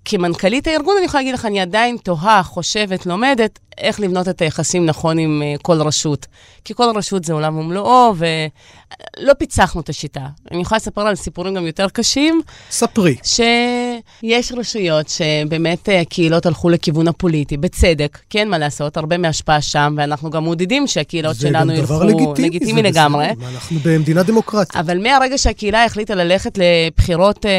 [0.05, 4.85] כמנכ"לית הארגון, אני יכולה להגיד לך, אני עדיין תוהה, חושבת, לומדת, איך לבנות את היחסים
[4.85, 6.25] נכון עם uh, כל רשות.
[6.65, 10.27] כי כל רשות זה עולם ומלואו, ולא פיצחנו את השיטה.
[10.51, 13.15] אני יכולה לספר על סיפורים גם יותר קשים, ספרי.
[13.23, 19.95] שיש רשויות שבאמת אה, הקהילות הלכו לכיוון הפוליטי, בצדק, כן, מה לעשות, הרבה מהשפעה שם,
[19.97, 22.23] ואנחנו גם מעודדים שהקהילות זה גם שלנו דבר ילכו...
[22.23, 22.47] לגיטימי.
[22.47, 23.27] לגיטימי זה לגמרי.
[23.31, 24.75] בסדר, אנחנו במדינה דמוקרטית.
[24.75, 27.51] אבל מהרגע שהקהילה החליטה ללכת לבחירות אה,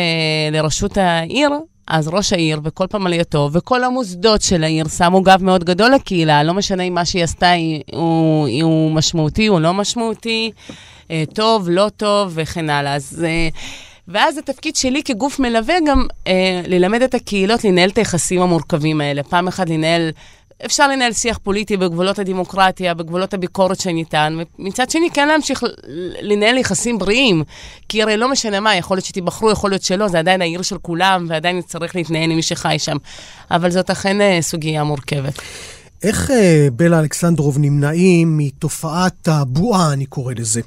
[0.53, 1.51] לראשות העיר,
[1.87, 6.43] אז ראש העיר, וכל פעם עלייתו, וכל המוסדות של העיר שמו גב מאוד גדול לקהילה,
[6.43, 7.53] לא משנה אם מה שהיא עשתה
[7.93, 10.51] הוא, הוא משמעותי או לא משמעותי,
[11.11, 12.95] אה, טוב, לא טוב וכן הלאה.
[12.95, 13.25] אז...
[13.29, 13.49] אה,
[14.09, 19.23] ואז התפקיד שלי כגוף מלווה גם אה, ללמד את הקהילות לנהל את היחסים המורכבים האלה.
[19.23, 20.11] פעם אחת לנהל,
[20.65, 25.63] אפשר לנהל שיח פוליטי בגבולות הדמוקרטיה, בגבולות הביקורת שניתן, ומצד שני כן להמשיך
[26.23, 27.45] לנהל יחסים בריאים.
[27.89, 30.79] כי הרי לא משנה מה, יכול להיות שתיבחרו, יכול להיות שלא, זה עדיין העיר של
[30.79, 32.97] כולם, ועדיין נצטרך להתנהל עם מי שחי שם.
[33.51, 35.39] אבל זאת אכן אה, סוגיה מורכבת.
[36.03, 40.61] איך אה, בלה אלכסנדרוב נמנעים מתופעת הבועה, אני קורא לזה?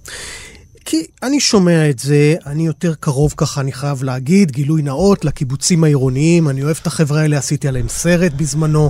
[0.86, 5.84] כי אני שומע את זה, אני יותר קרוב ככה, אני חייב להגיד, גילוי נאות לקיבוצים
[5.84, 8.90] העירוניים, אני אוהב את החבר'ה האלה, עשיתי עליהם סרט בזמנו,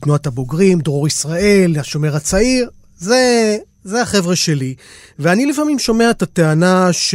[0.00, 4.74] תנועת הבוגרים, דרור ישראל, השומר הצעיר, זה, זה החבר'ה שלי.
[5.18, 7.14] ואני לפעמים שומע את הטענה ש...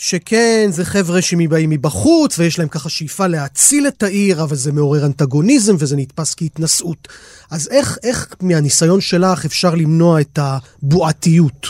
[0.00, 5.06] שכן, זה חבר'ה שבאים מבחוץ, ויש להם ככה שאיפה להציל את העיר, אבל זה מעורר
[5.06, 7.08] אנטגוניזם וזה נתפס כהתנשאות.
[7.50, 11.66] אז איך, איך מהניסיון שלך אפשר למנוע את הבועתיות?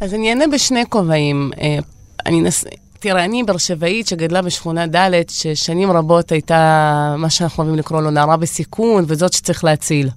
[0.00, 1.50] אז אני אענה בשני כובעים.
[1.60, 1.78] אה,
[2.26, 2.64] אני נס...
[3.08, 8.10] תראה, אני באר שבעית שגדלה בשכונה ד', ששנים רבות הייתה מה שאנחנו אוהבים לקרוא לו
[8.10, 10.08] נערה בסיכון, וזאת שצריך להציל.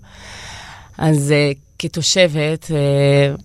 [0.98, 3.42] אז uh, כתושבת, uh,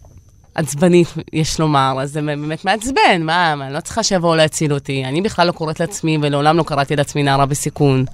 [0.54, 5.04] עצבנית, יש לומר, אז זה באמת מעצבן, מה, מה, אני לא צריכה שיבואו להציל אותי.
[5.04, 8.04] אני בכלל לא קוראת לעצמי, ולעולם לא קראתי לעצמי נערה בסיכון.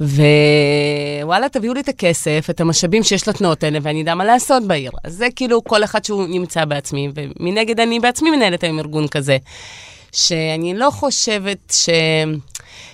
[0.00, 4.92] ווואלה, תביאו לי את הכסף, את המשאבים שיש לתנועות האלה, ואני אדע מה לעשות בעיר.
[5.04, 9.36] אז זה כאילו כל אחד שהוא נמצא בעצמי, ומנגד אני בעצמי מנהלת היום ארגון כזה.
[10.12, 11.88] שאני לא חושבת ש...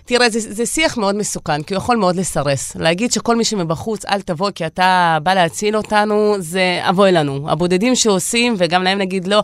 [0.05, 2.77] תראה, זה, זה שיח מאוד מסוכן, כי הוא יכול מאוד לסרס.
[2.77, 7.51] להגיד שכל מי שמבחוץ, אל תבוא כי אתה בא להציל אותנו, זה אבוי לנו.
[7.51, 9.43] הבודדים שעושים, וגם להם נגיד לא.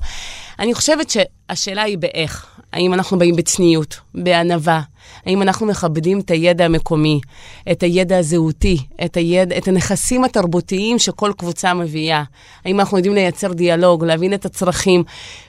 [0.59, 2.47] אני חושבת שהשאלה היא באיך.
[2.73, 4.81] האם אנחנו באים בצניעות, בענווה?
[5.27, 7.21] האם אנחנו מכבדים את הידע המקומי,
[7.73, 12.23] את הידע הזהותי, את, הידע, את הנכסים התרבותיים שכל קבוצה מביאה?
[12.65, 15.05] האם אנחנו יודעים לייצר דיאלוג, להבין את הצרכים?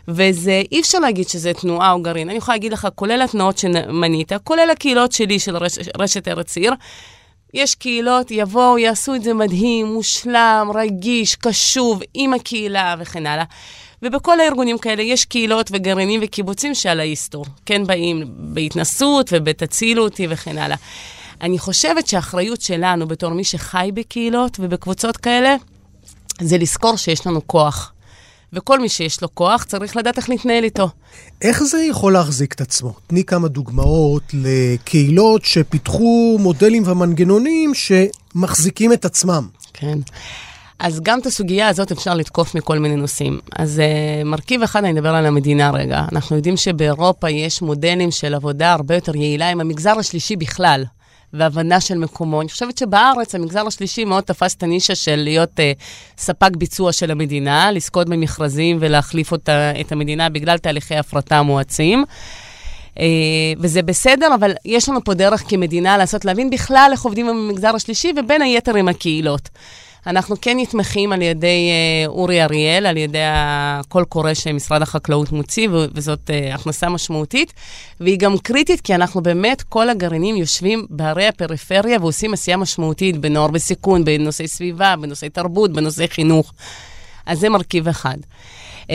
[0.08, 2.30] וזה, אי אפשר להגיד שזה תנועה או גרעין.
[2.30, 6.74] אני יכולה להגיד לך, כולל התנועות שמנית, כולל הקהילות שלי של רש, רשת ארץ עיר,
[7.54, 13.44] יש קהילות, יבואו, יעשו את זה מדהים, מושלם, רגיש, קשוב, עם הקהילה וכן הלאה.
[14.06, 17.46] ובכל הארגונים כאלה יש קהילות וגרעינים וקיבוצים שעל ההיסטור.
[17.66, 20.78] כן באים בהתנסות ובתצילו אותי וכן הלאה.
[21.42, 25.56] אני חושבת שהאחריות שלנו בתור מי שחי בקהילות ובקבוצות כאלה,
[26.42, 27.92] זה לזכור שיש לנו כוח.
[28.54, 30.90] וכל מי שיש לו כוח צריך לדעת איך להתנהל איתו.
[31.42, 32.94] איך זה יכול להחזיק את עצמו?
[33.08, 39.48] תני כמה דוגמאות לקהילות שפיתחו מודלים ומנגנונים שמחזיקים את עצמם.
[39.74, 40.00] כן.
[40.80, 43.40] אז גם את הסוגיה הזאת אפשר לתקוף מכל מיני נושאים.
[43.56, 46.06] אז uh, מרכיב אחד, אני אדבר על המדינה רגע.
[46.12, 50.84] אנחנו יודעים שבאירופה יש מודלים של עבודה הרבה יותר יעילה עם המגזר השלישי בכלל.
[51.34, 52.42] והבנה של מקומו.
[52.42, 55.62] אני חושבת שבארץ המגזר השלישי מאוד תפס את הנישה של להיות uh,
[56.18, 62.06] ספק ביצוע של המדינה, לזכות במכרזים ולהחליף אותה, את המדינה בגלל תהליכי הפרטה מואצים.
[62.96, 63.00] Uh,
[63.60, 67.76] וזה בסדר, אבל יש לנו פה דרך כמדינה לעשות, להבין בכלל איך עובדים עם המגזר
[67.76, 69.50] השלישי, ובין היתר עם הקהילות.
[70.08, 71.70] אנחנו כן נתמכים על ידי
[72.06, 77.54] uh, אורי אריאל, על ידי הקול קורא שמשרד החקלאות מוציא, וזאת uh, הכנסה משמעותית,
[78.00, 83.48] והיא גם קריטית, כי אנחנו באמת, כל הגרעינים יושבים בערי הפריפריה ועושים עשייה משמעותית בנוער
[83.48, 86.54] בסיכון, בנושאי סביבה, בנושאי תרבות, בנושאי חינוך.
[87.26, 88.18] אז זה מרכיב אחד.
[88.84, 88.88] Uh,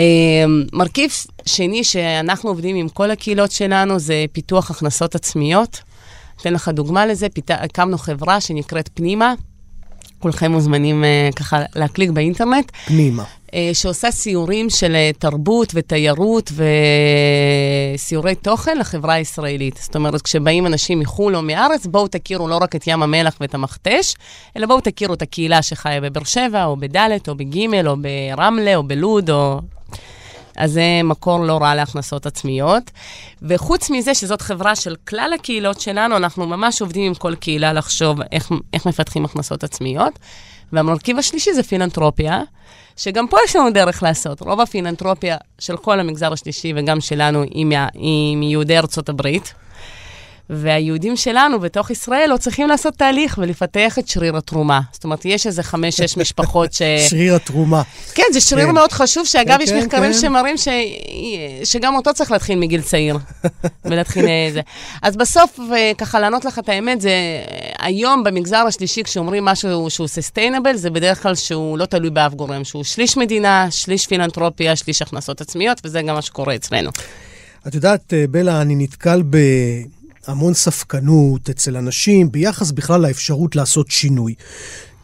[0.73, 1.11] מרכיב
[1.47, 5.81] שני שאנחנו עובדים עם כל הקהילות שלנו זה פיתוח הכנסות עצמיות.
[6.41, 7.51] אתן לך דוגמה לזה, פית...
[7.51, 9.35] הקמנו חברה שנקראת פנימה.
[10.21, 12.71] כולכם מוזמנים uh, ככה להקליק באינטרנט.
[12.87, 13.25] פנימה.
[13.47, 16.53] Uh, שעושה סיורים של uh, תרבות ותיירות
[17.97, 19.79] וסיורי תוכן לחברה הישראלית.
[19.83, 23.55] זאת אומרת, כשבאים אנשים מחו"ל או מארץ, בואו תכירו לא רק את ים המלח ואת
[23.55, 24.15] המכתש,
[24.57, 28.83] אלא בואו תכירו את הקהילה שחיה בבאר שבע, או בדלת, או בגימל, או ברמלה, או
[28.83, 29.61] בלוד, או
[30.61, 32.91] אז זה מקור לא רע להכנסות עצמיות.
[33.43, 38.19] וחוץ מזה, שזאת חברה של כלל הקהילות שלנו, אנחנו ממש עובדים עם כל קהילה לחשוב
[38.33, 40.19] איך, איך מפתחים הכנסות עצמיות.
[40.73, 42.43] והמרכיב השלישי זה פילנטרופיה,
[42.97, 44.41] שגם פה יש לנו דרך לעשות.
[44.41, 47.43] רוב הפילנטרופיה של כל המגזר השלישי וגם שלנו
[47.95, 49.55] היא מיהודי ארצות הברית.
[50.51, 54.81] והיהודים שלנו בתוך ישראל לא צריכים לעשות תהליך ולפתח את שריר התרומה.
[54.93, 56.83] זאת אומרת, יש איזה חמש-שש משפחות ש...
[57.09, 57.83] שריר התרומה.
[58.15, 58.75] כן, זה שריר כן.
[58.75, 60.19] מאוד חשוב, שאגב, כן, יש כן, מחקרים כן.
[60.19, 60.69] שמראים ש...
[61.65, 63.19] שגם אותו צריך להתחיל מגיל צעיר,
[63.85, 64.61] ולהתחיל אה, זה.
[65.03, 67.13] אז בסוף, אה, ככה לענות לך את האמת, זה
[67.79, 72.65] היום במגזר השלישי, כשאומרים משהו שהוא sustainable, זה בדרך כלל שהוא לא תלוי באף גורם,
[72.65, 76.91] שהוא שליש מדינה, שליש פילנטרופיה, שליש הכנסות עצמיות, וזה גם מה שקורה אצלנו.
[77.67, 79.37] את יודעת, אה, בלה, אני נתקל ב...
[80.31, 84.35] המון ספקנות אצל אנשים ביחס בכלל לאפשרות לעשות שינוי.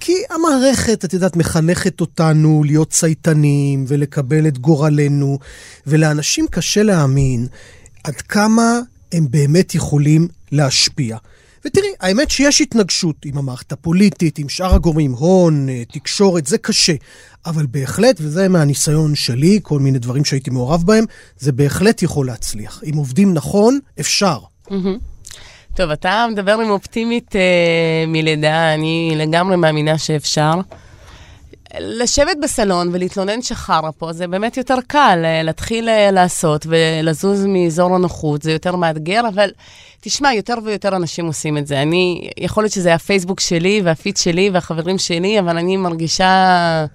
[0.01, 5.39] כי המערכת, את יודעת, מחנכת אותנו להיות צייתנים ולקבל את גורלנו,
[5.87, 7.47] ולאנשים קשה להאמין
[8.05, 8.81] עד כמה
[9.13, 11.17] הם באמת יכולים להשפיע.
[11.65, 16.95] ותראי, האמת שיש התנגשות עם המערכת הפוליטית, עם שאר הגורמים, הון, אה, תקשורת, זה קשה.
[17.47, 21.05] אבל בהחלט, וזה מהניסיון שלי, כל מיני דברים שהייתי מעורב בהם,
[21.39, 22.83] זה בהחלט יכול להצליח.
[22.91, 24.39] אם עובדים נכון, אפשר.
[25.77, 30.53] טוב, אתה מדבר עם אופטימית אה, מלידה, אני לגמרי מאמינה שאפשר.
[31.81, 35.23] לשבת בסלון ולהתלונן שחרא פה, זה באמת יותר קל.
[35.25, 39.51] אה, להתחיל אה, לעשות ולזוז מאזור הנוחות, זה יותר מאתגר, אבל
[40.01, 41.83] תשמע, יותר ויותר אנשים עושים את זה.
[41.83, 46.87] אני, יכול להיות שזה הפייסבוק שלי והפיץ שלי והחברים שלי, אבל אני מרגישה...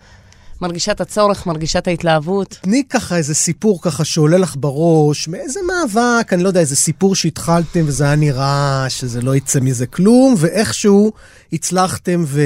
[0.62, 2.58] מרגישה את הצורך, מרגישה את ההתלהבות.
[2.62, 7.16] תני ככה איזה סיפור ככה שעולה לך בראש, מאיזה מאבק, אני לא יודע, איזה סיפור
[7.16, 11.12] שהתחלתם וזה היה נראה שזה לא יצא מזה כלום, ואיכשהו
[11.54, 12.42] הצלחתם ו...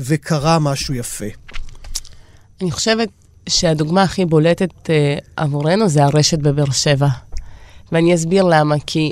[0.00, 1.26] וקרה משהו יפה.
[2.60, 3.08] אני חושבת
[3.48, 4.90] שהדוגמה הכי בולטת uh,
[5.36, 7.08] עבורנו זה הרשת בבאר שבע.
[7.92, 9.10] ואני אסביר למה, כי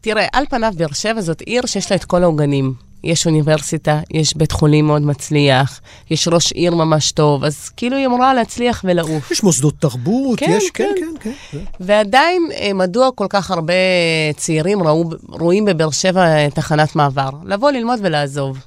[0.00, 2.74] תראה, על פניו באר שבע זאת עיר שיש לה את כל העוגנים.
[3.04, 5.80] יש אוניברסיטה, יש בית חולים מאוד מצליח,
[6.10, 9.30] יש ראש עיר ממש טוב, אז כאילו היא אמורה להצליח ולעוף.
[9.30, 11.06] יש מוסדות תרבות, כן, יש, כן, כן.
[11.20, 11.58] כן, כן.
[11.80, 13.72] ועדיין, אה, מדוע כל כך הרבה
[14.36, 17.30] צעירים ראו, רואים בבאר שבע אה, תחנת מעבר?
[17.44, 18.58] לבוא, ללמוד ולעזוב.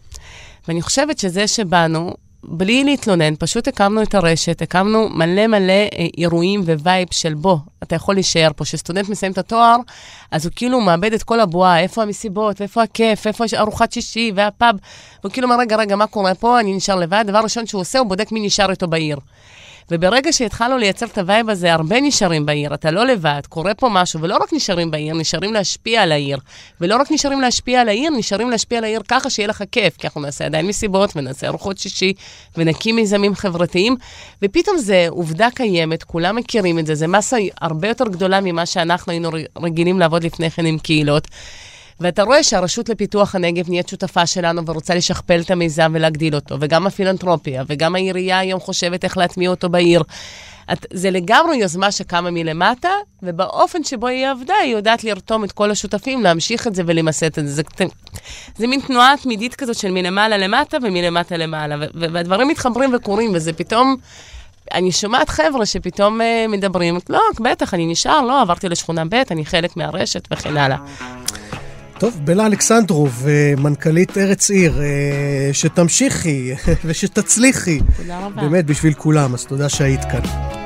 [0.67, 2.13] ואני חושבת שזה שבאנו,
[2.47, 5.87] בלי להתלונן, פשוט הקמנו את הרשת, הקמנו מלא מלא אה,
[6.17, 8.63] אירועים ווייב של בוא, אתה יכול להישאר פה.
[8.63, 9.75] כשסטודנט מסיים את התואר,
[10.31, 14.75] אז הוא כאילו מאבד את כל הבועה, איפה המסיבות, ואיפה הכיף, ואיפה ארוחת שישי, והפאב.
[15.23, 16.59] הוא כאילו אומר, רגע, רגע, מה קורה פה?
[16.59, 17.23] אני נשאר לבד.
[17.27, 19.19] דבר ראשון שהוא עושה, הוא בודק מי נשאר איתו בעיר.
[19.91, 24.21] וברגע שהתחלנו לייצר את הווייב הזה, הרבה נשארים בעיר, אתה לא לבד, קורה פה משהו,
[24.21, 26.39] ולא רק נשארים בעיר, נשארים להשפיע על העיר.
[26.81, 30.07] ולא רק נשארים להשפיע על העיר, נשארים להשפיע על העיר ככה שיהיה לך כיף, כי
[30.07, 32.13] אנחנו נעשה עדיין מסיבות, ונעשה ארוחות שישי,
[32.57, 33.95] ונקים מיזמים חברתיים,
[34.41, 39.11] ופתאום זה עובדה קיימת, כולם מכירים את זה, זה מסה הרבה יותר גדולה ממה שאנחנו
[39.11, 39.29] היינו
[39.61, 41.27] רגילים לעבוד לפני כן עם קהילות.
[41.99, 46.87] ואתה רואה שהרשות לפיתוח הנגב נהיית שותפה שלנו ורוצה לשכפל את המיזם ולהגדיל אותו, וגם
[46.87, 50.03] הפילנטרופיה, וגם העירייה היום חושבת איך להטמיע אותו בעיר.
[50.73, 52.89] את, זה לגמרי יוזמה שקמה מלמטה,
[53.23, 57.33] ובאופן שבו היא עבדה, היא יודעת לרתום את כל השותפים, להמשיך את זה ולמסד את
[57.35, 57.47] זה.
[57.47, 57.63] זה,
[58.57, 63.53] זה מין תנועה תמידית כזאת של מלמעלה למטה ומלמטה למעלה, ו- והדברים מתחברים וקורים, וזה
[63.53, 63.95] פתאום...
[64.73, 69.45] אני שומעת חבר'ה שפתאום uh, מדברים, לא, בטח, אני נשאר, לא, עברתי לשכונה ב', אני
[69.45, 70.77] חלק מהרשת וכן הלאה.
[71.99, 76.53] טוב, בלה אלכסנדרוב, אה, מנכ"לית ארץ עיר, אה, שתמשיכי
[76.85, 77.79] ושתצליחי.
[77.97, 78.41] תודה רבה.
[78.41, 80.19] באמת, בשביל כולם, אז תודה שהיית כאן.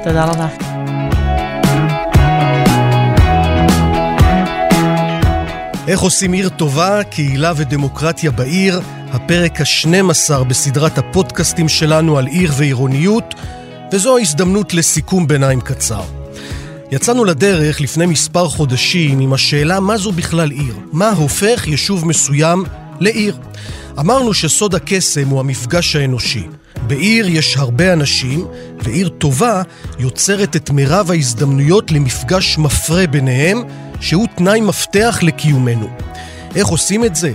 [0.04, 0.48] תודה רבה.
[5.88, 13.36] איך עושים עיר טובה, קהילה ודמוקרטיה בעיר, הפרק ה-12 בסדרת הפודקאסטים שלנו על עיר ועירוניות,
[13.94, 16.19] וזו ההזדמנות לסיכום ביניים קצר.
[16.92, 22.64] יצאנו לדרך לפני מספר חודשים עם השאלה מה זו בכלל עיר, מה הופך יישוב מסוים
[23.00, 23.38] לעיר.
[24.00, 26.48] אמרנו שסוד הקסם הוא המפגש האנושי.
[26.88, 28.46] בעיר יש הרבה אנשים,
[28.84, 29.62] ועיר טובה
[30.00, 33.64] יוצרת את מירב ההזדמנויות למפגש מפרה ביניהם,
[34.00, 35.90] שהוא תנאי מפתח לקיומנו.
[36.56, 37.32] איך עושים את זה?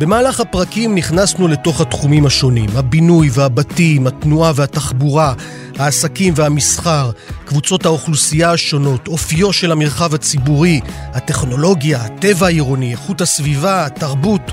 [0.00, 5.34] במהלך הפרקים נכנסנו לתוך התחומים השונים, הבינוי והבתים, התנועה והתחבורה,
[5.78, 7.10] העסקים והמסחר,
[7.44, 10.80] קבוצות האוכלוסייה השונות, אופיו של המרחב הציבורי,
[11.12, 14.52] הטכנולוגיה, הטבע העירוני, איכות הסביבה, התרבות.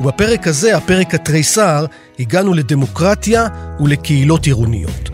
[0.00, 1.86] ובפרק הזה, הפרק התריסר,
[2.18, 3.46] הגענו לדמוקרטיה
[3.80, 5.10] ולקהילות עירוניות.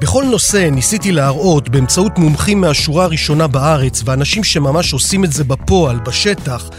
[0.00, 5.98] בכל נושא ניסיתי להראות באמצעות מומחים מהשורה הראשונה בארץ ואנשים שממש עושים את זה בפועל,
[5.98, 6.70] בשטח,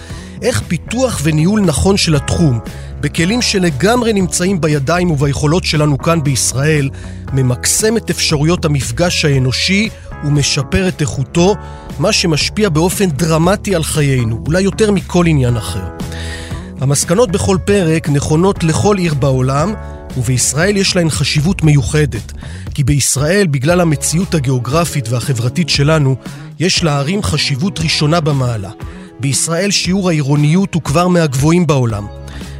[0.41, 2.59] איך פיתוח וניהול נכון של התחום,
[3.01, 6.89] בכלים שלגמרי נמצאים בידיים וביכולות שלנו כאן בישראל,
[7.33, 9.89] ממקסם את אפשרויות המפגש האנושי
[10.23, 11.55] ומשפר את איכותו,
[11.99, 15.85] מה שמשפיע באופן דרמטי על חיינו, אולי יותר מכל עניין אחר.
[16.81, 19.73] המסקנות בכל פרק נכונות לכל עיר בעולם,
[20.17, 22.31] ובישראל יש להן חשיבות מיוחדת.
[22.73, 26.15] כי בישראל, בגלל המציאות הגיאוגרפית והחברתית שלנו,
[26.59, 28.69] יש לערים חשיבות ראשונה במעלה.
[29.19, 32.05] בישראל שיעור העירוניות הוא כבר מהגבוהים בעולם.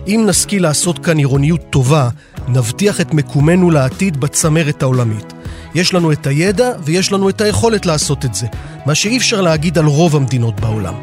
[0.08, 2.10] אם נשכיל לעשות כאן עירוניות טובה,
[2.47, 5.34] נבטיח את מקומנו לעתיד בצמרת העולמית.
[5.76, 8.47] יש לנו את הידע ויש לנו את היכולת לעשות את זה,
[8.86, 10.93] מה שאי אפשר להגיד על רוב המדינות בעולם.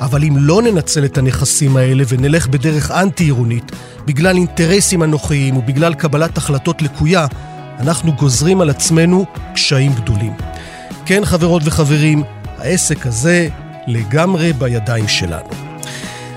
[0.00, 3.72] אבל אם לא ננצל את הנכסים האלה ונלך בדרך אנטי-עירונית,
[4.06, 7.26] בגלל אינטרסים אנוכיים ובגלל קבלת החלטות לקויה,
[7.80, 10.32] אנחנו גוזרים על עצמנו קשיים גדולים.
[11.06, 12.22] כן, חברות וחברים,
[12.58, 13.48] העסק הזה
[13.88, 15.48] לגמרי בידיים שלנו.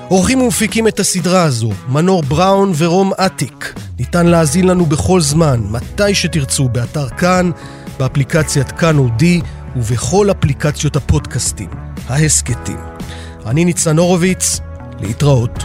[0.08, 3.74] עורכים ומפיקים את הסדרה הזו, מנור בראון ורום אטיק.
[4.00, 7.52] ניתן להאזין לנו בכל זמן, מתי שתרצו, באתר כאן,
[8.00, 9.42] באפליקציית כאן אודי
[9.76, 11.70] ובכל אפליקציות הפודקאסטים,
[12.08, 12.80] ההסכתים.
[13.46, 14.60] אני ניצן הורוביץ,
[15.00, 15.64] להתראות.